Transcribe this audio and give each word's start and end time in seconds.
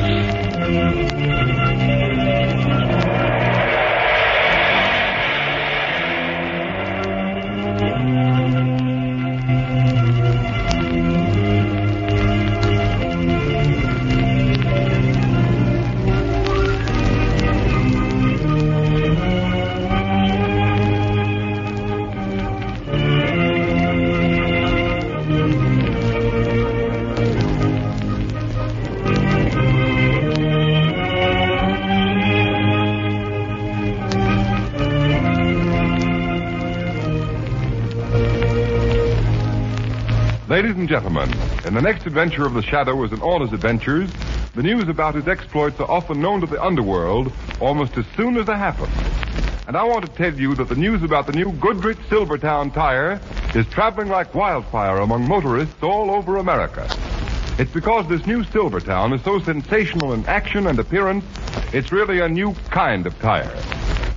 And 40.85 40.89
gentlemen, 40.91 41.33
in 41.65 41.73
the 41.73 41.81
next 41.81 42.05
adventure 42.05 42.45
of 42.45 42.53
the 42.53 42.61
Shadow 42.61 43.03
as 43.05 43.13
in 43.13 43.23
all 43.23 43.41
his 43.41 43.55
adventures, 43.55 44.11
the 44.55 44.63
news 44.63 44.87
about 44.87 45.15
his 45.15 45.27
exploits 45.27 45.81
are 45.81 45.91
often 45.91 46.21
known 46.21 46.43
to 46.43 46.47
the 46.47 46.63
underworld 46.63 47.33
almost 47.59 47.97
as 47.97 48.05
soon 48.19 48.37
as 48.37 48.45
they 48.45 48.53
happen. 48.53 48.91
And 49.67 49.79
I 49.79 49.85
want 49.85 50.05
to 50.05 50.13
tell 50.13 50.35
you 50.39 50.55
that 50.57 50.69
the 50.69 50.75
news 50.75 51.03
about 51.03 51.27
the 51.27 51.33
new 51.33 51.53
Goodrich 51.53 51.97
Silvertown 52.11 52.71
tire 52.71 53.19
is 53.55 53.67
traveling 53.69 54.09
like 54.09 54.35
wildfire 54.35 54.99
among 54.99 55.27
motorists 55.27 55.83
all 55.83 56.11
over 56.11 56.37
America. 56.37 56.87
It's 57.59 57.73
because 57.73 58.07
this 58.07 58.27
new 58.27 58.45
Silvertown 58.45 59.15
is 59.15 59.23
so 59.23 59.39
sensational 59.39 60.13
in 60.13 60.27
action 60.27 60.67
and 60.67 60.79
appearance, 60.79 61.25
it's 61.73 61.93
really 61.93 62.21
a 62.21 62.29
new 62.29 62.53
kind 62.69 63.07
of 63.07 63.19
tire. 63.21 63.57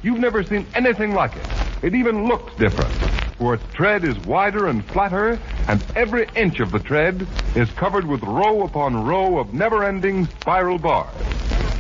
You've 0.03 0.19
never 0.19 0.44
seen 0.44 0.66
anything 0.75 1.13
like 1.13 1.34
it. 1.38 1.47
It 1.81 1.95
even 1.95 2.28
looks 2.28 2.53
different 2.57 2.91
for 3.38 3.53
its 3.53 3.63
tread 3.73 4.03
is 4.03 4.17
wider 4.19 4.67
and 4.67 4.84
flatter, 4.85 5.39
and 5.67 5.83
every 5.95 6.28
inch 6.35 6.59
of 6.59 6.72
the 6.72 6.79
tread 6.79 7.28
is 7.55 7.69
covered 7.72 8.05
with 8.05 8.23
row 8.23 8.63
upon 8.63 9.05
row 9.05 9.38
of 9.38 9.53
never-ending 9.53 10.25
spiral 10.39 10.78
bars. 10.78 11.13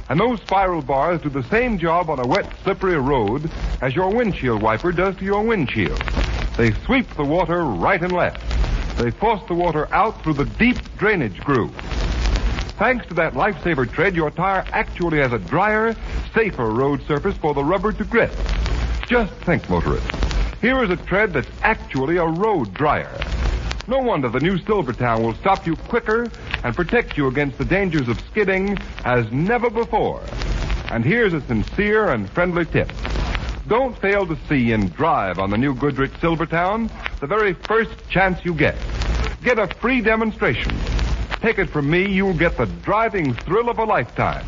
And 0.09 0.19
those 0.19 0.41
spiral 0.41 0.81
bars 0.81 1.21
do 1.21 1.29
the 1.29 1.43
same 1.43 1.77
job 1.77 2.09
on 2.09 2.19
a 2.19 2.27
wet, 2.27 2.49
slippery 2.63 2.97
road 2.97 3.49
as 3.81 3.95
your 3.95 4.13
windshield 4.13 4.61
wiper 4.61 4.91
does 4.91 5.15
to 5.17 5.25
your 5.25 5.43
windshield. 5.43 6.01
They 6.57 6.71
sweep 6.71 7.09
the 7.15 7.23
water 7.23 7.63
right 7.63 8.01
and 8.01 8.11
left. 8.11 8.41
They 8.97 9.11
force 9.11 9.41
the 9.47 9.53
water 9.53 9.87
out 9.93 10.23
through 10.23 10.33
the 10.33 10.45
deep 10.45 10.77
drainage 10.97 11.39
groove. 11.41 11.75
Thanks 12.77 13.05
to 13.07 13.13
that 13.15 13.33
lifesaver 13.33 13.91
tread, 13.91 14.15
your 14.15 14.31
tire 14.31 14.65
actually 14.71 15.17
has 15.19 15.33
a 15.33 15.39
drier, 15.39 15.95
safer 16.33 16.69
road 16.69 17.01
surface 17.07 17.35
for 17.37 17.53
the 17.53 17.63
rubber 17.63 17.91
to 17.91 18.03
grip. 18.03 18.31
Just 19.07 19.33
think, 19.45 19.69
motorists. 19.69 20.09
Here 20.61 20.83
is 20.83 20.89
a 20.89 20.97
tread 20.97 21.33
that's 21.33 21.49
actually 21.61 22.17
a 22.17 22.25
road 22.25 22.73
dryer. 22.73 23.11
No 23.89 23.99
wonder 23.99 24.27
the 24.27 24.41
new 24.41 24.57
Silvertown 24.57 25.23
will 25.23 25.33
stop 25.35 25.65
you 25.65 25.77
quicker 25.77 26.27
and 26.65 26.75
protect 26.75 27.15
you 27.15 27.27
against 27.27 27.57
the 27.57 27.63
dangers 27.63 28.09
of 28.09 28.19
skidding 28.19 28.77
as 29.05 29.31
never 29.31 29.69
before. 29.69 30.21
And 30.91 31.05
here's 31.05 31.31
a 31.31 31.39
sincere 31.39 32.09
and 32.09 32.29
friendly 32.29 32.65
tip. 32.65 32.91
Don't 33.69 33.97
fail 33.97 34.27
to 34.27 34.37
see 34.49 34.73
and 34.73 34.93
drive 34.93 35.39
on 35.39 35.51
the 35.51 35.57
new 35.57 35.73
Goodrich 35.73 36.11
Silvertown 36.19 36.89
the 37.21 37.27
very 37.27 37.53
first 37.53 37.91
chance 38.09 38.43
you 38.43 38.53
get. 38.53 38.75
Get 39.41 39.57
a 39.57 39.67
free 39.67 40.01
demonstration. 40.01 40.75
Take 41.39 41.57
it 41.57 41.69
from 41.69 41.89
me, 41.89 42.11
you'll 42.11 42.33
get 42.33 42.57
the 42.57 42.65
driving 42.65 43.33
thrill 43.33 43.69
of 43.69 43.79
a 43.79 43.85
lifetime. 43.85 44.45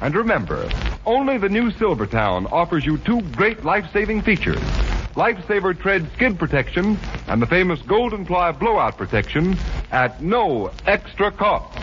And 0.00 0.14
remember, 0.14 0.70
only 1.04 1.36
the 1.36 1.48
new 1.48 1.72
Silvertown 1.72 2.46
offers 2.52 2.86
you 2.86 2.98
two 2.98 3.22
great 3.32 3.64
life-saving 3.64 4.22
features. 4.22 4.60
Lifesaver 5.18 5.76
Tread 5.76 6.08
skid 6.14 6.38
protection 6.38 6.96
and 7.26 7.42
the 7.42 7.46
famous 7.46 7.82
Golden 7.82 8.24
Ply 8.24 8.52
blowout 8.52 8.96
protection 8.96 9.58
at 9.90 10.22
no 10.22 10.70
extra 10.86 11.32
cost. 11.32 11.76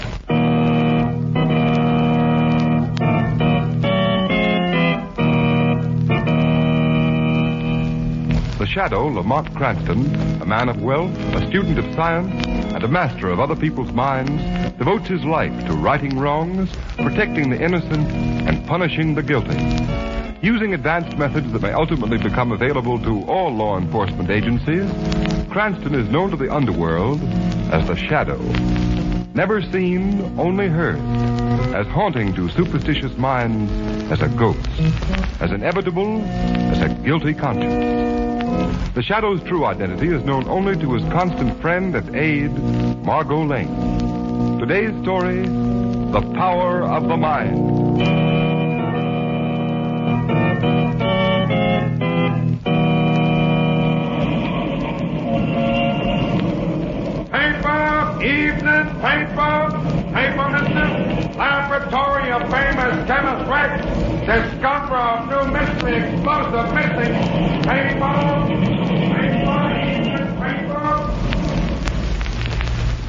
The 8.57 8.65
shadow, 8.65 9.07
Lamont 9.07 9.54
Cranston, 9.54 10.15
a 10.42 10.45
man 10.45 10.69
of 10.69 10.81
wealth, 10.81 11.12
a 11.36 11.45
student 11.50 11.77
of 11.77 11.94
science, 11.94 12.45
and 12.48 12.86
a 12.86 12.88
master 12.88 13.27
of 13.27 13.42
other 13.42 13.57
people's 13.57 13.92
minds, 13.92 14.42
devotes 14.77 15.10
his 15.10 15.25
life 15.25 15.65
to 15.65 15.74
righting 15.74 16.18
wrongs, 16.18 16.74
protecting 16.95 17.50
the 17.50 17.62
innocent, 17.62 18.10
and 18.48 18.65
punishing 18.65 19.13
the 19.13 19.24
guilty. 19.24 20.05
Using 20.42 20.74
advanced 20.74 21.18
methods 21.18 21.52
that 21.54 21.62
may 21.62 21.72
ultimately 21.72 22.18
become 22.18 22.52
available 22.52 23.00
to 23.00 23.24
all 23.24 23.52
law 23.52 23.78
enforcement 23.78 24.30
agencies, 24.30 24.90
Cranston 25.50 25.96
is 25.96 26.10
known 26.10 26.30
to 26.32 26.38
the 26.38 26.54
underworld 26.54 27.22
as 27.72 27.88
the 27.88 27.96
Shadow. 27.96 28.38
Never 29.34 29.62
seen, 29.62 30.38
only 30.40 30.68
heard. 30.68 31.00
As 31.74 31.88
haunting 31.88 32.34
to 32.36 32.50
superstitious 32.50 33.18
minds 33.18 33.72
as 34.12 34.22
a 34.22 34.30
ghost. 34.30 34.68
As 35.42 35.52
inevitable 35.52 36.22
as 36.24 36.82
a 36.82 36.90
guilty 37.04 37.34
conscience. 37.34 38.94
The 38.94 39.04
Shadow's 39.04 39.44
true 39.44 39.66
identity 39.66 40.08
is 40.08 40.24
known 40.24 40.48
only 40.48 40.78
to 40.78 40.94
his 40.94 41.04
constant 41.12 41.60
friend 41.62 41.96
and 41.96 42.16
aide, 42.16 42.58
Margot 43.04 43.44
Lane. 43.44 44.60
Today's 44.60 44.94
story, 45.02 45.46
The 45.46 46.22
Power 46.36 46.84
of 46.84 47.08
the 47.08 47.18
Mind. 47.18 48.35
Laboratory 61.38 62.31
of 62.31 62.42
famous 62.50 63.07
chemist. 63.07 63.46
Discoverer 64.25 64.98
of 64.98 65.30
new 65.30 65.52
mystery 65.52 65.98
explosive 65.98 66.74
missing. 66.74 67.13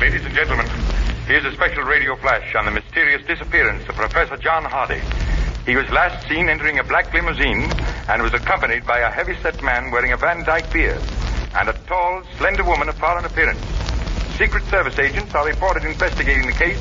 Ladies 0.01 0.25
and 0.27 0.35
gentlemen, 0.35 0.67
here's 1.27 1.45
a 1.45 1.53
special 1.53 1.85
radio 1.85 2.17
flash 2.17 2.55
on 2.55 2.65
the 2.65 2.71
mysterious 2.71 3.25
disappearance 3.27 3.89
of 3.89 3.95
Professor 3.95 4.37
John 4.37 4.65
Hardy. 4.65 5.01
He 5.67 5.75
was 5.75 5.91
last 5.91 6.29
seen 6.29 6.49
entering 6.49 6.79
a 6.79 6.85
black 6.85 7.13
limousine 7.13 7.69
and 8.09 8.23
was 8.23 8.33
accompanied 8.33 8.87
by 8.87 9.01
a 9.01 9.11
heavy-set 9.11 9.61
man 9.65 9.91
wearing 9.91 10.13
a 10.13 10.17
Van 10.17 10.45
Dyke 10.45 10.73
beard 10.73 11.03
and 11.57 11.69
a 11.69 11.73
tall, 11.89 12.23
slender 12.39 12.63
woman 12.63 12.89
of 12.89 12.95
foreign 12.95 13.25
appearance. 13.25 13.59
Secret 14.39 14.63
Service 14.71 14.97
agents 15.01 15.35
are 15.35 15.45
reported 15.45 15.85
investigating 15.85 16.47
the 16.47 16.53
case 16.53 16.81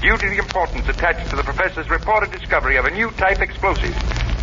due 0.00 0.16
to 0.16 0.28
the 0.28 0.38
importance 0.38 0.88
attached 0.88 1.30
to 1.30 1.36
the 1.36 1.44
professor's 1.44 1.88
reported 1.88 2.32
discovery 2.32 2.74
of 2.74 2.86
a 2.86 2.90
new 2.90 3.08
type 3.12 3.40
explosive, 3.40 3.94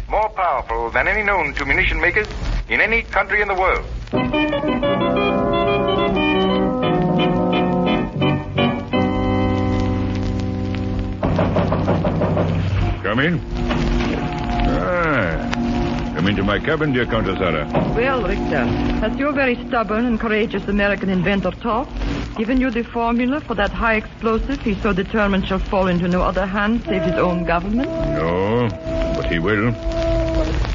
more 0.10 0.30
powerful 0.30 0.90
than 0.92 1.10
any 1.10 1.22
known 1.22 1.54
to 1.56 1.66
munition 1.66 2.00
makers 2.00 2.28
in 2.70 2.80
any 2.80 3.02
country 3.02 3.42
in 3.42 3.50
the 3.50 3.56
world. 3.56 3.86
Come 13.12 13.20
in. 13.20 13.42
Ah. 14.70 16.14
Come 16.16 16.28
into 16.30 16.44
my 16.44 16.60
cabin, 16.60 16.94
dear 16.94 17.06
Countess 17.06 17.42
Anna. 17.42 17.68
Well, 17.94 18.24
Richter, 18.26 18.64
has 19.04 19.18
your 19.18 19.34
very 19.34 19.56
stubborn 19.68 20.06
and 20.06 20.18
courageous 20.18 20.66
American 20.70 21.10
inventor 21.10 21.52
talked? 21.52 21.92
Given 22.38 22.62
you 22.62 22.72
the 22.72 22.84
formula 22.84 23.42
for 23.42 23.54
that 23.56 23.72
high 23.72 23.96
explosive 23.96 24.62
he's 24.62 24.82
so 24.82 24.94
determined 24.94 25.46
shall 25.46 25.60
fall 25.60 25.88
into 25.88 26.08
no 26.08 26.22
other 26.22 26.46
hands 26.46 26.86
save 26.86 27.02
his 27.02 27.16
own 27.16 27.44
government? 27.44 27.90
No, 27.90 28.70
but 29.18 29.26
he 29.26 29.40
will. 29.40 29.74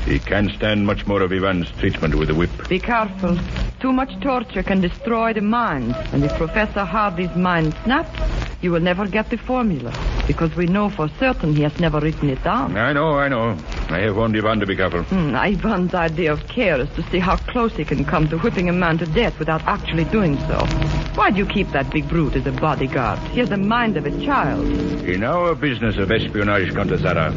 He 0.04 0.18
can't 0.18 0.50
stand 0.50 0.86
much 0.86 1.06
more 1.06 1.22
of 1.22 1.32
Ivan's 1.32 1.70
treatment 1.78 2.16
with 2.16 2.28
the 2.28 2.34
whip. 2.34 2.50
Be 2.68 2.78
careful. 2.78 3.38
Too 3.80 3.94
much 3.94 4.20
torture 4.20 4.62
can 4.62 4.82
destroy 4.82 5.32
the 5.32 5.40
mind. 5.40 5.96
And 6.12 6.22
if 6.22 6.34
Professor 6.34 6.84
Hardy's 6.84 7.34
mind 7.34 7.74
snaps, 7.84 8.20
you 8.60 8.72
will 8.72 8.80
never 8.80 9.06
get 9.06 9.30
the 9.30 9.38
formula. 9.38 9.90
Because 10.26 10.54
we 10.56 10.66
know 10.66 10.90
for 10.90 11.08
certain 11.20 11.54
he 11.54 11.62
has 11.62 11.78
never 11.78 12.00
written 12.00 12.28
it 12.28 12.42
down. 12.42 12.76
I 12.76 12.92
know, 12.92 13.14
I 13.18 13.28
know. 13.28 13.56
I 13.88 14.00
have 14.00 14.16
warned 14.16 14.36
Ivan 14.36 14.58
to 14.60 14.66
be 14.66 14.74
careful. 14.74 15.02
Hmm, 15.04 15.34
Ivan's 15.36 15.94
idea 15.94 16.32
of 16.32 16.48
care 16.48 16.80
is 16.80 16.88
to 16.96 17.02
see 17.10 17.18
how 17.20 17.36
close 17.36 17.76
he 17.76 17.84
can 17.84 18.04
come 18.04 18.28
to 18.28 18.38
whipping 18.38 18.68
a 18.68 18.72
man 18.72 18.98
to 18.98 19.06
death 19.06 19.38
without 19.38 19.62
actually 19.66 20.04
doing 20.04 20.36
so. 20.48 20.66
Why 21.14 21.30
do 21.30 21.38
you 21.38 21.46
keep 21.46 21.70
that 21.70 21.90
big 21.90 22.08
brute 22.08 22.34
as 22.34 22.46
a 22.46 22.52
bodyguard? 22.52 23.20
He 23.28 23.38
has 23.40 23.48
the 23.48 23.56
mind 23.56 23.96
of 23.96 24.04
a 24.04 24.24
child. 24.24 24.66
In 25.04 25.22
our 25.22 25.54
business 25.54 25.96
of 25.96 26.10
espionage, 26.10 26.74
Countess 26.74 27.04
Anna, 27.04 27.32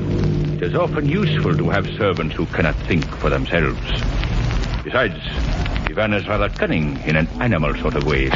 it 0.55 0.63
is 0.63 0.75
often 0.75 1.07
useful 1.07 1.55
to 1.55 1.69
have 1.69 1.85
servants 1.97 2.35
who 2.35 2.47
cannot 2.47 2.75
think 2.87 3.05
for 3.05 3.29
themselves. 3.29 3.79
Besides, 4.83 5.19
Ivan 5.87 6.13
is 6.13 6.27
rather 6.27 6.49
cunning 6.49 6.97
in 7.01 7.15
an 7.15 7.27
animal 7.39 7.75
sort 7.75 7.95
of 7.95 8.05
way. 8.05 8.29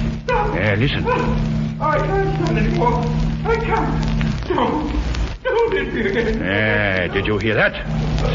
Uh, 0.32 0.76
listen. 0.78 1.04
I 1.06 1.98
can't 1.98 2.36
stand 2.36 2.58
anymore. 2.58 3.04
I 3.44 3.56
can't. 3.56 4.48
Don't. 4.48 4.92
Don't 5.42 5.72
hit 5.72 5.94
me 5.94 6.00
again. 6.06 6.42
Uh, 6.42 7.12
did 7.12 7.26
you 7.26 7.38
hear 7.38 7.54
that? 7.54 7.74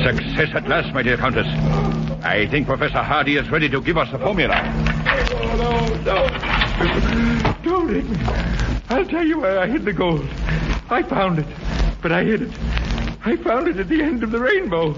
Success 0.04 0.50
at 0.56 0.68
last, 0.68 0.94
my 0.94 1.02
dear 1.04 1.18
Countess. 1.18 1.48
I 2.24 2.48
think 2.50 2.68
Professor 2.68 3.02
Hardy 3.04 3.38
is 3.38 3.50
ready 3.50 3.70
to 3.70 3.82
give 3.82 3.98
us 3.98 4.12
the 4.12 4.18
formula. 4.20 4.56
Oh, 5.06 5.56
no, 6.04 6.28
no. 6.28 6.28
Don't 7.64 7.94
hit 7.94 8.10
me. 8.10 8.18
I'll 8.90 9.06
tell 9.06 9.26
you 9.26 9.40
where 9.40 9.60
I 9.60 9.68
hid 9.68 9.86
the 9.86 9.94
gold. 9.94 10.28
I 10.90 11.04
found 11.04 11.40
it, 11.40 11.48
but 12.02 12.12
I 12.12 12.24
hid 12.24 12.42
it. 12.44 12.52
I 13.26 13.38
found 13.38 13.68
it 13.68 13.78
at 13.78 13.88
the 13.88 14.02
end 14.02 14.24
of 14.24 14.32
the 14.32 14.40
rainbow, 14.40 14.94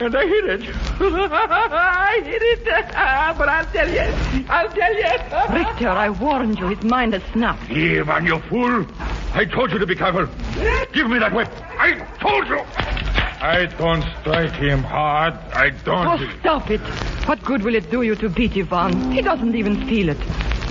and 0.00 0.16
I 0.16 0.26
hid 0.26 0.44
it. 0.46 0.62
I 1.00 2.20
hid 2.24 2.42
it, 2.42 2.64
but 3.38 3.48
I'll 3.48 3.66
tell 3.66 3.88
you. 3.88 4.46
I'll 4.48 4.68
tell 4.70 4.94
you. 4.94 5.02
Richter, 5.54 5.88
I 5.88 6.10
warned 6.10 6.58
you. 6.58 6.68
His 6.68 6.82
mind 6.82 7.12
has 7.12 7.22
snapped. 7.32 7.70
Ivan, 7.70 8.26
you 8.26 8.38
fool! 8.40 8.86
I 9.34 9.44
told 9.44 9.72
you 9.72 9.78
to 9.78 9.86
be 9.86 9.94
careful. 9.94 10.26
Give 10.92 11.08
me 11.08 11.18
that 11.18 11.32
whip. 11.32 11.48
I 11.78 11.94
told 12.20 12.48
you. 12.48 12.60
I 13.42 13.66
don't 13.78 14.04
strike 14.20 14.52
him 14.52 14.82
hard. 14.82 15.34
I 15.54 15.70
don't. 15.70 16.06
Oh, 16.06 16.30
stop 16.40 16.70
it. 16.70 16.80
What 17.26 17.42
good 17.44 17.62
will 17.62 17.74
it 17.74 17.90
do 17.90 18.02
you 18.02 18.14
to 18.16 18.28
beat 18.28 18.56
Ivan? 18.56 19.12
He 19.12 19.22
doesn't 19.22 19.54
even 19.54 19.86
feel 19.86 20.08
it. 20.08 20.18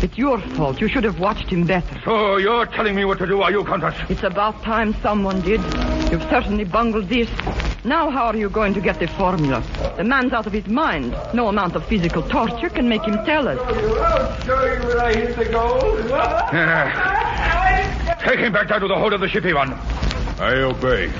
It's 0.02 0.18
your 0.18 0.40
fault. 0.40 0.80
You 0.80 0.88
should 0.88 1.04
have 1.04 1.20
watched 1.20 1.50
him 1.50 1.66
better. 1.66 2.00
So 2.06 2.38
you're 2.38 2.66
telling 2.68 2.96
me 2.96 3.04
what 3.04 3.18
to 3.20 3.28
do, 3.28 3.42
are 3.42 3.52
you, 3.52 3.66
Countess? 3.66 3.94
It's 4.10 4.24
about 4.24 4.64
time 4.64 4.94
someone 5.02 5.42
did. 5.42 5.60
You've 6.10 6.24
certainly 6.30 6.64
bungled 6.64 7.10
this. 7.10 7.30
Now 7.84 8.10
how 8.10 8.28
are 8.28 8.36
you 8.36 8.50
going 8.50 8.74
to 8.76 8.82
get 8.82 9.00
the 9.00 9.08
formula? 9.08 9.62
The 9.98 10.04
man's 10.04 10.32
out 10.34 10.48
of 10.48 10.54
his 10.54 10.68
mind. 10.68 11.16
No 11.34 11.50
amount 11.50 11.76
of 11.76 11.86
physical 11.86 12.22
torture 12.24 12.70
can 12.70 12.88
make 12.88 13.04
him 13.04 13.24
tell 13.26 13.48
us. 13.48 13.60
I'll 13.60 14.42
show 14.42 14.64
you 14.66 14.80
where 14.88 15.00
I 15.00 15.14
hid 15.14 15.36
the 15.36 15.46
gold. 15.46 16.00
Yeah. 16.10 18.16
Take 18.24 18.40
him 18.40 18.54
back 18.54 18.68
down 18.70 18.82
to 18.82 18.88
the 18.88 18.96
hold 18.96 19.14
of 19.14 19.20
the 19.22 19.28
ship, 19.28 19.44
Ivan. 19.46 19.74
I 20.40 20.54
obey. 20.62 21.12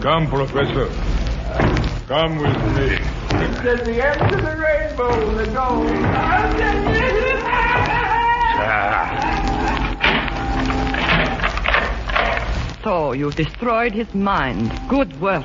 Come, 0.00 0.26
Professor. 0.28 0.88
Come 2.08 2.38
with 2.38 2.56
me. 2.76 2.98
It's 3.36 3.58
at 3.60 3.84
the 3.84 4.00
end 4.04 4.32
of 4.34 4.42
the 4.42 4.56
rainbow, 4.56 5.34
the 5.34 5.46
gold. 5.52 5.90
You. 8.64 8.70
So 12.82 13.12
you've 13.12 13.36
destroyed 13.36 13.92
his 13.92 14.14
mind. 14.14 14.72
Good 14.88 15.20
work. 15.20 15.44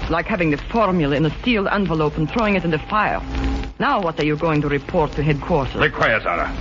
It's 0.00 0.10
like 0.10 0.26
having 0.26 0.50
the 0.50 0.56
formula 0.56 1.16
in 1.16 1.26
a 1.26 1.42
sealed 1.42 1.68
envelope 1.68 2.16
and 2.16 2.30
throwing 2.30 2.56
it 2.56 2.64
in 2.64 2.70
the 2.70 2.78
fire. 2.78 3.20
Now 3.78 4.00
what 4.00 4.18
are 4.18 4.24
you 4.24 4.36
going 4.36 4.60
to 4.62 4.68
report 4.68 5.12
to 5.12 5.22
headquarters? 5.22 5.74
Requires, 5.76 6.24
Anna. 6.26 6.54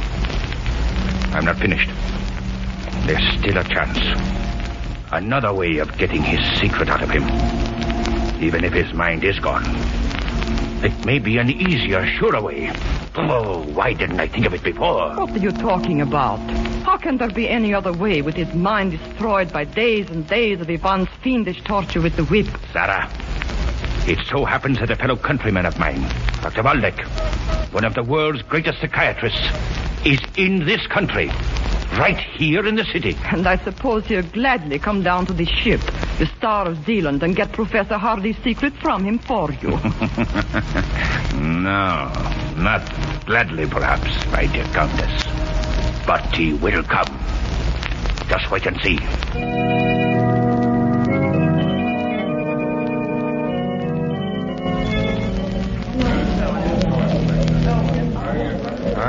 I'm 1.34 1.46
not 1.46 1.58
finished. 1.58 1.90
There's 3.06 3.40
still 3.40 3.58
a 3.58 3.64
chance. 3.64 3.98
Another 5.12 5.54
way 5.54 5.78
of 5.78 5.98
getting 5.98 6.22
his 6.22 6.42
secret 6.60 6.90
out 6.90 7.02
of 7.02 7.10
him. 7.10 7.24
Even 8.44 8.64
if 8.64 8.74
his 8.74 8.94
mind 8.94 9.24
is 9.24 9.40
gone. 9.40 9.64
It 10.84 11.06
may 11.06 11.20
be 11.20 11.38
an 11.38 11.50
easier, 11.50 12.06
surer 12.18 12.42
way. 12.42 12.72
Oh, 13.20 13.64
why 13.74 13.94
didn't 13.94 14.20
I 14.20 14.28
think 14.28 14.46
of 14.46 14.54
it 14.54 14.64
before? 14.64 15.16
What 15.16 15.32
are 15.32 15.40
you 15.40 15.52
talking 15.52 16.02
about? 16.02 16.38
How 16.84 16.98
can 16.98 17.18
there 17.18 17.30
be 17.30 17.50
any 17.50 17.74
other 17.74 17.92
way 17.92 18.22
with 18.22 18.36
his 18.36 18.54
mind 18.54 18.92
destroyed 18.92 19.52
by 19.52 19.64
days 19.64 20.10
and 20.12 20.28
days 20.28 20.62
of 20.62 20.70
Ivan's 20.70 21.10
fiendish 21.24 21.64
torture 21.64 22.00
with 22.00 22.16
the 22.16 22.26
whip? 22.26 22.46
Zara, 22.72 23.10
it 24.06 24.20
so 24.28 24.46
happens 24.46 24.80
that 24.80 24.92
a 24.92 24.96
fellow 24.96 25.16
countryman 25.16 25.66
of 25.66 25.80
mine, 25.80 26.02
Dr. 26.44 26.62
Waldeck, 26.62 27.00
one 27.74 27.86
of 27.86 27.96
the 27.96 28.04
world's 28.04 28.44
greatest 28.44 28.80
psychiatrists, 28.82 29.42
is 30.06 30.20
in 30.38 30.66
this 30.66 30.86
country. 30.86 31.32
Right 31.98 32.20
here 32.20 32.68
in 32.68 32.76
the 32.76 32.86
city. 32.86 33.18
And 33.32 33.48
I 33.48 33.58
suppose 33.58 34.06
he'll 34.06 34.22
gladly 34.22 34.78
come 34.78 35.02
down 35.02 35.26
to 35.28 35.34
the 35.34 35.46
ship, 35.46 35.82
the 36.20 36.28
Star 36.38 36.68
of 36.68 36.86
Zealand, 36.86 37.24
and 37.24 37.36
get 37.36 37.52
Professor 37.54 37.98
Hardy's 37.98 38.38
secret 38.44 38.74
from 38.74 39.04
him 39.06 39.18
for 39.18 39.52
you. 39.54 39.80
No, 41.38 42.12
not 42.58 42.82
gladly, 43.26 43.68
perhaps, 43.68 44.26
my 44.32 44.46
dear 44.48 44.66
Countess. 44.66 45.24
But 46.06 46.36
he 46.36 46.54
will 46.54 46.84
come. 46.84 47.08
Just 48.28 48.50
wait 48.52 48.66
and 48.66 48.80
see. 48.82 49.97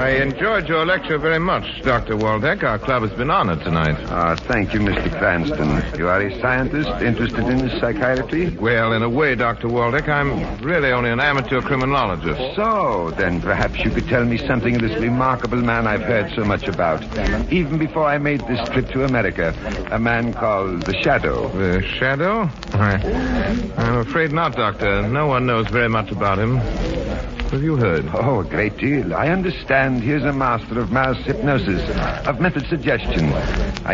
I 0.08 0.22
enjoyed 0.22 0.66
your 0.70 0.86
lecture 0.86 1.18
very 1.18 1.38
much, 1.38 1.82
Dr. 1.82 2.16
Waldeck. 2.16 2.62
Our 2.62 2.78
club 2.78 3.02
has 3.02 3.12
been 3.12 3.30
honored 3.30 3.60
tonight. 3.60 3.98
Ah, 4.08 4.36
thank 4.36 4.72
you, 4.72 4.80
Mr. 4.80 5.10
Cranston. 5.18 5.98
You 5.98 6.08
are 6.08 6.22
a 6.22 6.40
scientist 6.40 6.88
interested 7.02 7.44
in 7.44 7.68
psychiatry? 7.78 8.56
Well, 8.56 8.94
in 8.94 9.02
a 9.02 9.08
way, 9.10 9.34
Dr. 9.34 9.68
Waldeck, 9.68 10.08
I'm 10.08 10.62
really 10.62 10.92
only 10.92 11.10
an 11.10 11.20
amateur 11.20 11.60
criminologist. 11.60 12.56
So, 12.56 13.10
then 13.18 13.42
perhaps 13.42 13.80
you 13.80 13.90
could 13.90 14.08
tell 14.08 14.24
me 14.24 14.38
something 14.38 14.76
of 14.76 14.80
this 14.80 14.98
remarkable 14.98 15.58
man 15.58 15.86
I've 15.86 16.00
heard 16.00 16.32
so 16.34 16.42
much 16.42 16.66
about. 16.68 17.04
Even 17.52 17.76
before 17.76 18.06
I 18.06 18.16
made 18.16 18.40
this 18.48 18.66
trip 18.70 18.88
to 18.92 19.04
America, 19.04 19.54
a 19.90 19.98
man 19.98 20.32
called 20.32 20.86
the 20.86 20.94
Shadow. 21.02 21.48
The 21.50 21.82
Shadow? 21.82 22.48
I, 22.72 23.74
I'm 23.76 23.98
afraid 23.98 24.32
not, 24.32 24.56
Doctor. 24.56 25.02
No 25.06 25.26
one 25.26 25.44
knows 25.44 25.68
very 25.68 25.90
much 25.90 26.10
about 26.10 26.38
him. 26.38 27.37
Have 27.50 27.62
you 27.62 27.76
heard? 27.76 28.06
Oh, 28.12 28.40
a 28.40 28.44
great 28.44 28.76
deal. 28.76 29.14
I 29.14 29.28
understand 29.28 30.02
he 30.02 30.12
is 30.12 30.22
a 30.22 30.34
master 30.34 30.78
of 30.80 30.92
mass 30.92 31.16
hypnosis, 31.24 31.80
of 32.26 32.40
method 32.40 32.66
suggestion. 32.68 33.32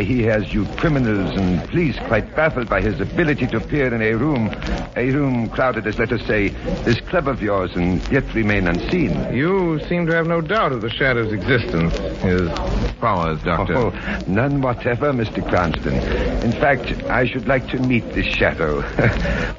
He 0.03 0.23
has 0.25 0.53
you 0.53 0.67
criminals 0.77 1.31
and 1.37 1.63
police 1.69 1.97
quite 2.09 2.35
baffled 2.35 2.69
by 2.69 2.81
his 2.81 3.01
ability 3.01 3.47
to 3.47 3.59
appear 3.59 3.95
in 3.95 4.03
a 4.03 4.15
room, 4.15 4.49
a 4.97 5.11
room 5.11 5.49
crowded 5.51 5.87
as, 5.87 5.97
let 6.01 6.11
us 6.13 6.27
say, 6.27 6.49
this 6.83 7.01
club 7.03 7.29
of 7.29 7.41
yours, 7.41 7.71
and 7.77 8.03
yet 8.11 8.25
remain 8.35 8.67
unseen. 8.67 9.33
You 9.33 9.79
seem 9.89 10.07
to 10.07 10.15
have 10.15 10.27
no 10.27 10.41
doubt 10.41 10.73
of 10.73 10.83
the 10.83 10.91
Shadow's 10.91 11.33
existence, 11.33 11.95
his 12.23 12.51
powers, 12.95 13.41
Doctor. 13.45 13.77
Oh, 13.77 13.91
none 14.27 14.63
whatever, 14.63 15.13
Mr. 15.13 15.47
Cranston. 15.49 15.95
In 16.43 16.53
fact, 16.53 16.93
I 17.05 17.25
should 17.25 17.47
like 17.47 17.69
to 17.69 17.79
meet 17.79 18.05
this 18.15 18.27
shadow. 18.27 18.83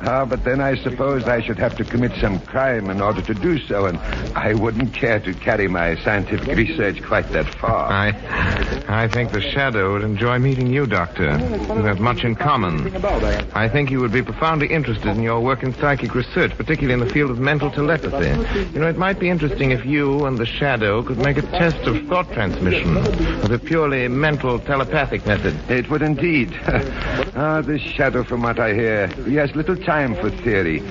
ah, 0.02 0.26
but 0.26 0.44
then 0.44 0.60
I 0.60 0.76
suppose 0.76 1.24
I 1.24 1.42
should 1.42 1.60
have 1.60 1.78
to 1.78 1.86
commit 1.86 2.12
some 2.20 2.42
crime 2.42 2.90
in 2.90 3.00
order 3.02 3.22
to 3.22 3.34
do 3.34 3.58
so, 3.60 3.85
and 3.86 3.98
I 4.36 4.54
wouldn't 4.54 4.94
care 4.94 5.20
to 5.20 5.34
carry 5.34 5.68
my 5.68 5.96
scientific 6.04 6.56
research 6.56 7.02
quite 7.04 7.30
that 7.32 7.48
far. 7.56 7.92
I, 7.92 8.10
I 8.88 9.08
think 9.08 9.32
the 9.32 9.42
Shadow 9.42 9.94
would 9.94 10.04
enjoy 10.04 10.40
meeting 10.40 10.68
you, 10.68 10.86
Doctor. 10.86 11.26
You 11.26 11.84
have 11.84 12.00
much 12.00 12.24
in 12.24 12.36
common. 12.36 12.96
I 13.54 13.70
think 13.70 13.90
he 13.90 13.98
would 13.98 14.12
be 14.12 14.22
profoundly 14.22 14.68
interested 14.68 15.08
in 15.08 15.22
your 15.22 15.42
work 15.42 15.64
in 15.64 15.74
psychic 15.76 16.14
research, 16.16 16.52
particularly 16.58 16.94
in 16.94 17.06
the 17.06 17.14
field 17.14 17.32
of 17.32 17.40
mental 17.40 17.72
telepathy. 17.72 18.30
You 18.74 18.80
know, 18.80 18.88
it 18.88 18.98
might 18.98 19.20
be 19.20 19.30
interesting 19.30 19.72
if 19.72 19.86
you 19.86 20.26
and 20.26 20.38
the 20.38 20.46
Shadow 20.46 21.04
could 21.04 21.18
make 21.18 21.38
a 21.38 21.42
test 21.42 21.86
of 21.88 22.06
thought 22.08 22.32
transmission 22.32 22.96
with 22.96 23.52
a 23.52 23.60
purely 23.60 24.08
mental 24.08 24.60
telepathic 24.60 25.26
method. 25.26 25.56
It 25.70 25.90
would 25.90 26.02
indeed. 26.02 26.54
ah, 27.36 27.62
this 27.62 27.82
shadow, 27.82 28.24
from 28.24 28.42
what 28.42 28.60
I 28.60 28.74
hear, 28.74 29.08
he 29.26 29.36
has 29.36 29.56
little 29.56 29.76
time 29.76 30.16
for 30.16 30.30
theory. 30.30 30.82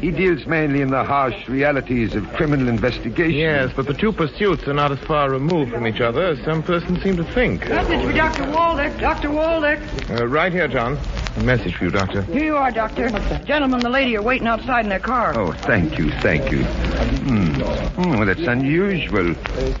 He 0.00 0.10
deals 0.10 0.46
mainly 0.46 0.80
in 0.80 0.90
the 0.90 1.04
harsh 1.04 1.48
realities 1.48 2.14
of 2.14 2.24
criminal 2.44 2.68
investigation. 2.68 3.38
Yes, 3.38 3.72
but 3.74 3.86
the 3.86 3.94
two 3.94 4.12
pursuits 4.12 4.68
are 4.68 4.74
not 4.74 4.92
as 4.92 4.98
far 4.98 5.30
removed 5.30 5.72
from 5.72 5.86
each 5.86 6.02
other 6.02 6.26
as 6.26 6.44
some 6.44 6.62
persons 6.62 7.02
seem 7.02 7.16
to 7.16 7.24
think. 7.24 7.66
Message 7.70 8.04
for 8.04 8.12
Dr. 8.12 8.42
Waldeck. 8.52 9.00
Dr. 9.00 9.28
Waldeck. 9.30 9.80
Uh, 10.10 10.26
right 10.26 10.52
here, 10.52 10.68
John. 10.68 10.98
A 11.38 11.42
message 11.42 11.74
for 11.74 11.84
you, 11.84 11.90
Doctor. 11.90 12.20
Here 12.24 12.44
you 12.44 12.56
are, 12.56 12.70
Doctor. 12.70 13.08
Gentlemen, 13.46 13.80
the 13.80 13.88
lady 13.88 14.14
are 14.18 14.22
waiting 14.22 14.46
outside 14.46 14.84
in 14.84 14.90
their 14.90 15.00
car. 15.00 15.32
Oh, 15.34 15.52
thank 15.52 15.98
you, 15.98 16.10
thank 16.20 16.52
you. 16.52 16.64
Hmm. 16.64 17.54
Hmm, 18.02 18.18
well, 18.18 18.26
that's 18.26 18.46
unusual. 18.46 19.34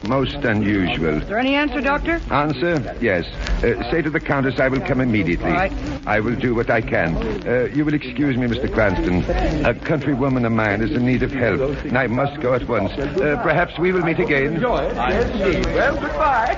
Most 0.08 0.36
unusual. 0.36 1.20
Is 1.20 1.28
there 1.28 1.38
any 1.38 1.54
answer, 1.56 1.82
Doctor? 1.82 2.18
Answer? 2.30 2.96
Yes. 2.98 3.26
Uh, 3.62 3.90
say 3.90 4.00
to 4.00 4.08
the 4.08 4.20
Countess 4.20 4.58
I 4.58 4.68
will 4.68 4.80
come 4.80 5.02
immediately. 5.02 5.50
All 5.50 5.56
right. 5.56 5.93
I 6.06 6.20
will 6.20 6.36
do 6.36 6.54
what 6.54 6.68
I 6.70 6.80
can. 6.82 7.16
Uh, 7.46 7.68
you 7.74 7.84
will 7.84 7.94
excuse 7.94 8.36
me, 8.36 8.46
Mr. 8.46 8.70
Cranston. 8.72 9.24
A 9.64 9.72
countrywoman 9.74 10.44
of 10.44 10.52
mine 10.52 10.82
is 10.82 10.92
in 10.92 11.06
need 11.06 11.22
of 11.22 11.32
help, 11.32 11.60
and 11.84 11.96
I 11.96 12.06
must 12.08 12.40
go 12.40 12.52
at 12.52 12.68
once. 12.68 12.92
Uh, 12.92 13.40
perhaps 13.42 13.78
we 13.78 13.90
will 13.92 14.02
meet 14.02 14.18
again. 14.18 14.60
Yes, 14.60 15.30
indeed. 15.30 15.66
Well, 15.66 15.94
goodbye. 15.98 16.54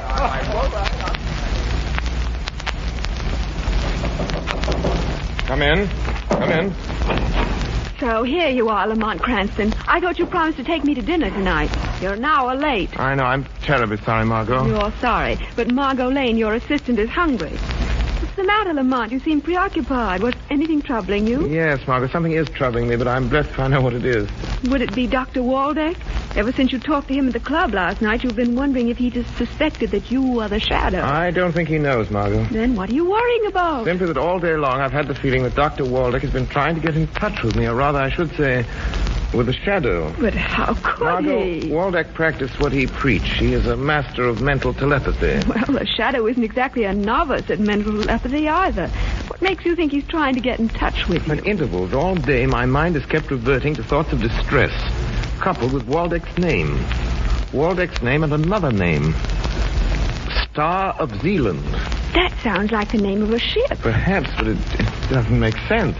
Come 5.46 5.62
in. 5.62 5.88
Come 6.28 6.50
in. 6.50 6.74
So 8.00 8.24
here 8.24 8.48
you 8.48 8.68
are, 8.68 8.86
Lamont 8.88 9.22
Cranston. 9.22 9.72
I 9.86 10.00
thought 10.00 10.18
you 10.18 10.26
promised 10.26 10.58
to 10.58 10.64
take 10.64 10.84
me 10.84 10.94
to 10.94 11.02
dinner 11.02 11.30
tonight. 11.30 11.70
You're 12.02 12.14
an 12.14 12.24
hour 12.24 12.54
late. 12.54 12.98
I 12.98 13.14
know. 13.14 13.24
I'm 13.24 13.44
terribly 13.62 13.96
sorry, 13.98 14.26
Margot. 14.26 14.66
You're 14.66 14.92
sorry, 15.00 15.38
but 15.54 15.70
Margot 15.72 16.10
Lane, 16.10 16.36
your 16.36 16.54
assistant, 16.54 16.98
is 16.98 17.08
hungry. 17.08 17.56
What's 18.36 18.48
the 18.48 18.52
matter, 18.52 18.74
Lamont? 18.74 19.12
You 19.12 19.20
seem 19.20 19.40
preoccupied. 19.40 20.22
Was 20.22 20.34
anything 20.50 20.82
troubling 20.82 21.26
you? 21.26 21.46
Yes, 21.46 21.86
Margaret, 21.88 22.10
something 22.12 22.32
is 22.32 22.46
troubling 22.50 22.86
me, 22.86 22.94
but 22.96 23.08
I'm 23.08 23.30
blessed 23.30 23.48
if 23.48 23.58
I 23.58 23.68
know 23.68 23.80
what 23.80 23.94
it 23.94 24.04
is. 24.04 24.28
Would 24.64 24.82
it 24.82 24.94
be 24.94 25.06
Dr. 25.06 25.40
Waldeck? 25.40 25.96
Ever 26.36 26.52
since 26.52 26.70
you 26.70 26.78
talked 26.78 27.08
to 27.08 27.14
him 27.14 27.28
at 27.28 27.32
the 27.32 27.40
club 27.40 27.72
last 27.72 28.02
night, 28.02 28.22
you've 28.24 28.36
been 28.36 28.54
wondering 28.54 28.90
if 28.90 28.98
he 28.98 29.08
just 29.08 29.34
suspected 29.38 29.90
that 29.92 30.10
you 30.10 30.38
are 30.40 30.50
the 30.50 30.60
shadow. 30.60 31.02
I 31.02 31.30
don't 31.30 31.52
think 31.52 31.70
he 31.70 31.78
knows, 31.78 32.10
Margot. 32.10 32.44
Then 32.52 32.76
what 32.76 32.90
are 32.90 32.94
you 32.94 33.08
worrying 33.08 33.46
about? 33.46 33.86
Simply 33.86 34.08
that 34.08 34.18
all 34.18 34.38
day 34.38 34.54
long 34.54 34.82
I've 34.82 34.92
had 34.92 35.08
the 35.08 35.14
feeling 35.14 35.42
that 35.44 35.54
Dr. 35.54 35.84
Waldeck 35.84 36.20
has 36.20 36.30
been 36.30 36.46
trying 36.46 36.74
to 36.74 36.80
get 36.82 36.94
in 36.94 37.06
touch 37.06 37.42
with 37.42 37.56
me, 37.56 37.64
or 37.66 37.74
rather, 37.74 38.00
I 38.00 38.10
should 38.10 38.36
say, 38.36 38.66
with 39.36 39.46
the 39.46 39.52
shadow. 39.52 40.12
But 40.18 40.34
how 40.34 40.74
could 40.74 41.04
Margot, 41.04 41.44
he? 41.44 41.68
Waldeck 41.70 42.14
practiced 42.14 42.58
what 42.60 42.72
he 42.72 42.86
preached. 42.86 43.34
He 43.34 43.52
is 43.52 43.66
a 43.66 43.76
master 43.76 44.24
of 44.24 44.40
mental 44.40 44.72
telepathy. 44.72 45.46
Well, 45.48 45.78
the 45.78 45.86
shadow 45.86 46.26
isn't 46.26 46.42
exactly 46.42 46.84
a 46.84 46.92
novice 46.92 47.50
at 47.50 47.60
mental 47.60 48.02
telepathy 48.02 48.48
either. 48.48 48.88
What 49.28 49.42
makes 49.42 49.64
you 49.64 49.76
think 49.76 49.92
he's 49.92 50.06
trying 50.06 50.34
to 50.34 50.40
get 50.40 50.58
in 50.58 50.68
touch 50.68 51.06
with 51.08 51.26
you? 51.26 51.34
At 51.34 51.46
intervals 51.46 51.92
all 51.92 52.14
day, 52.14 52.46
my 52.46 52.66
mind 52.66 52.96
is 52.96 53.04
kept 53.06 53.30
reverting 53.30 53.74
to 53.74 53.84
thoughts 53.84 54.12
of 54.12 54.20
distress, 54.20 54.72
coupled 55.40 55.72
with 55.72 55.86
Waldeck's 55.86 56.38
name. 56.38 56.76
Waldeck's 57.52 58.02
name 58.02 58.24
and 58.24 58.32
another 58.32 58.72
name. 58.72 59.14
Star 60.50 60.94
of 60.98 61.20
Zealand. 61.20 61.62
That 62.14 62.32
sounds 62.42 62.72
like 62.72 62.90
the 62.90 62.98
name 62.98 63.22
of 63.22 63.30
a 63.30 63.38
ship. 63.38 63.78
Perhaps, 63.80 64.30
but 64.38 64.46
it, 64.46 64.58
it 64.80 65.10
doesn't 65.10 65.38
make 65.38 65.56
sense. 65.68 65.96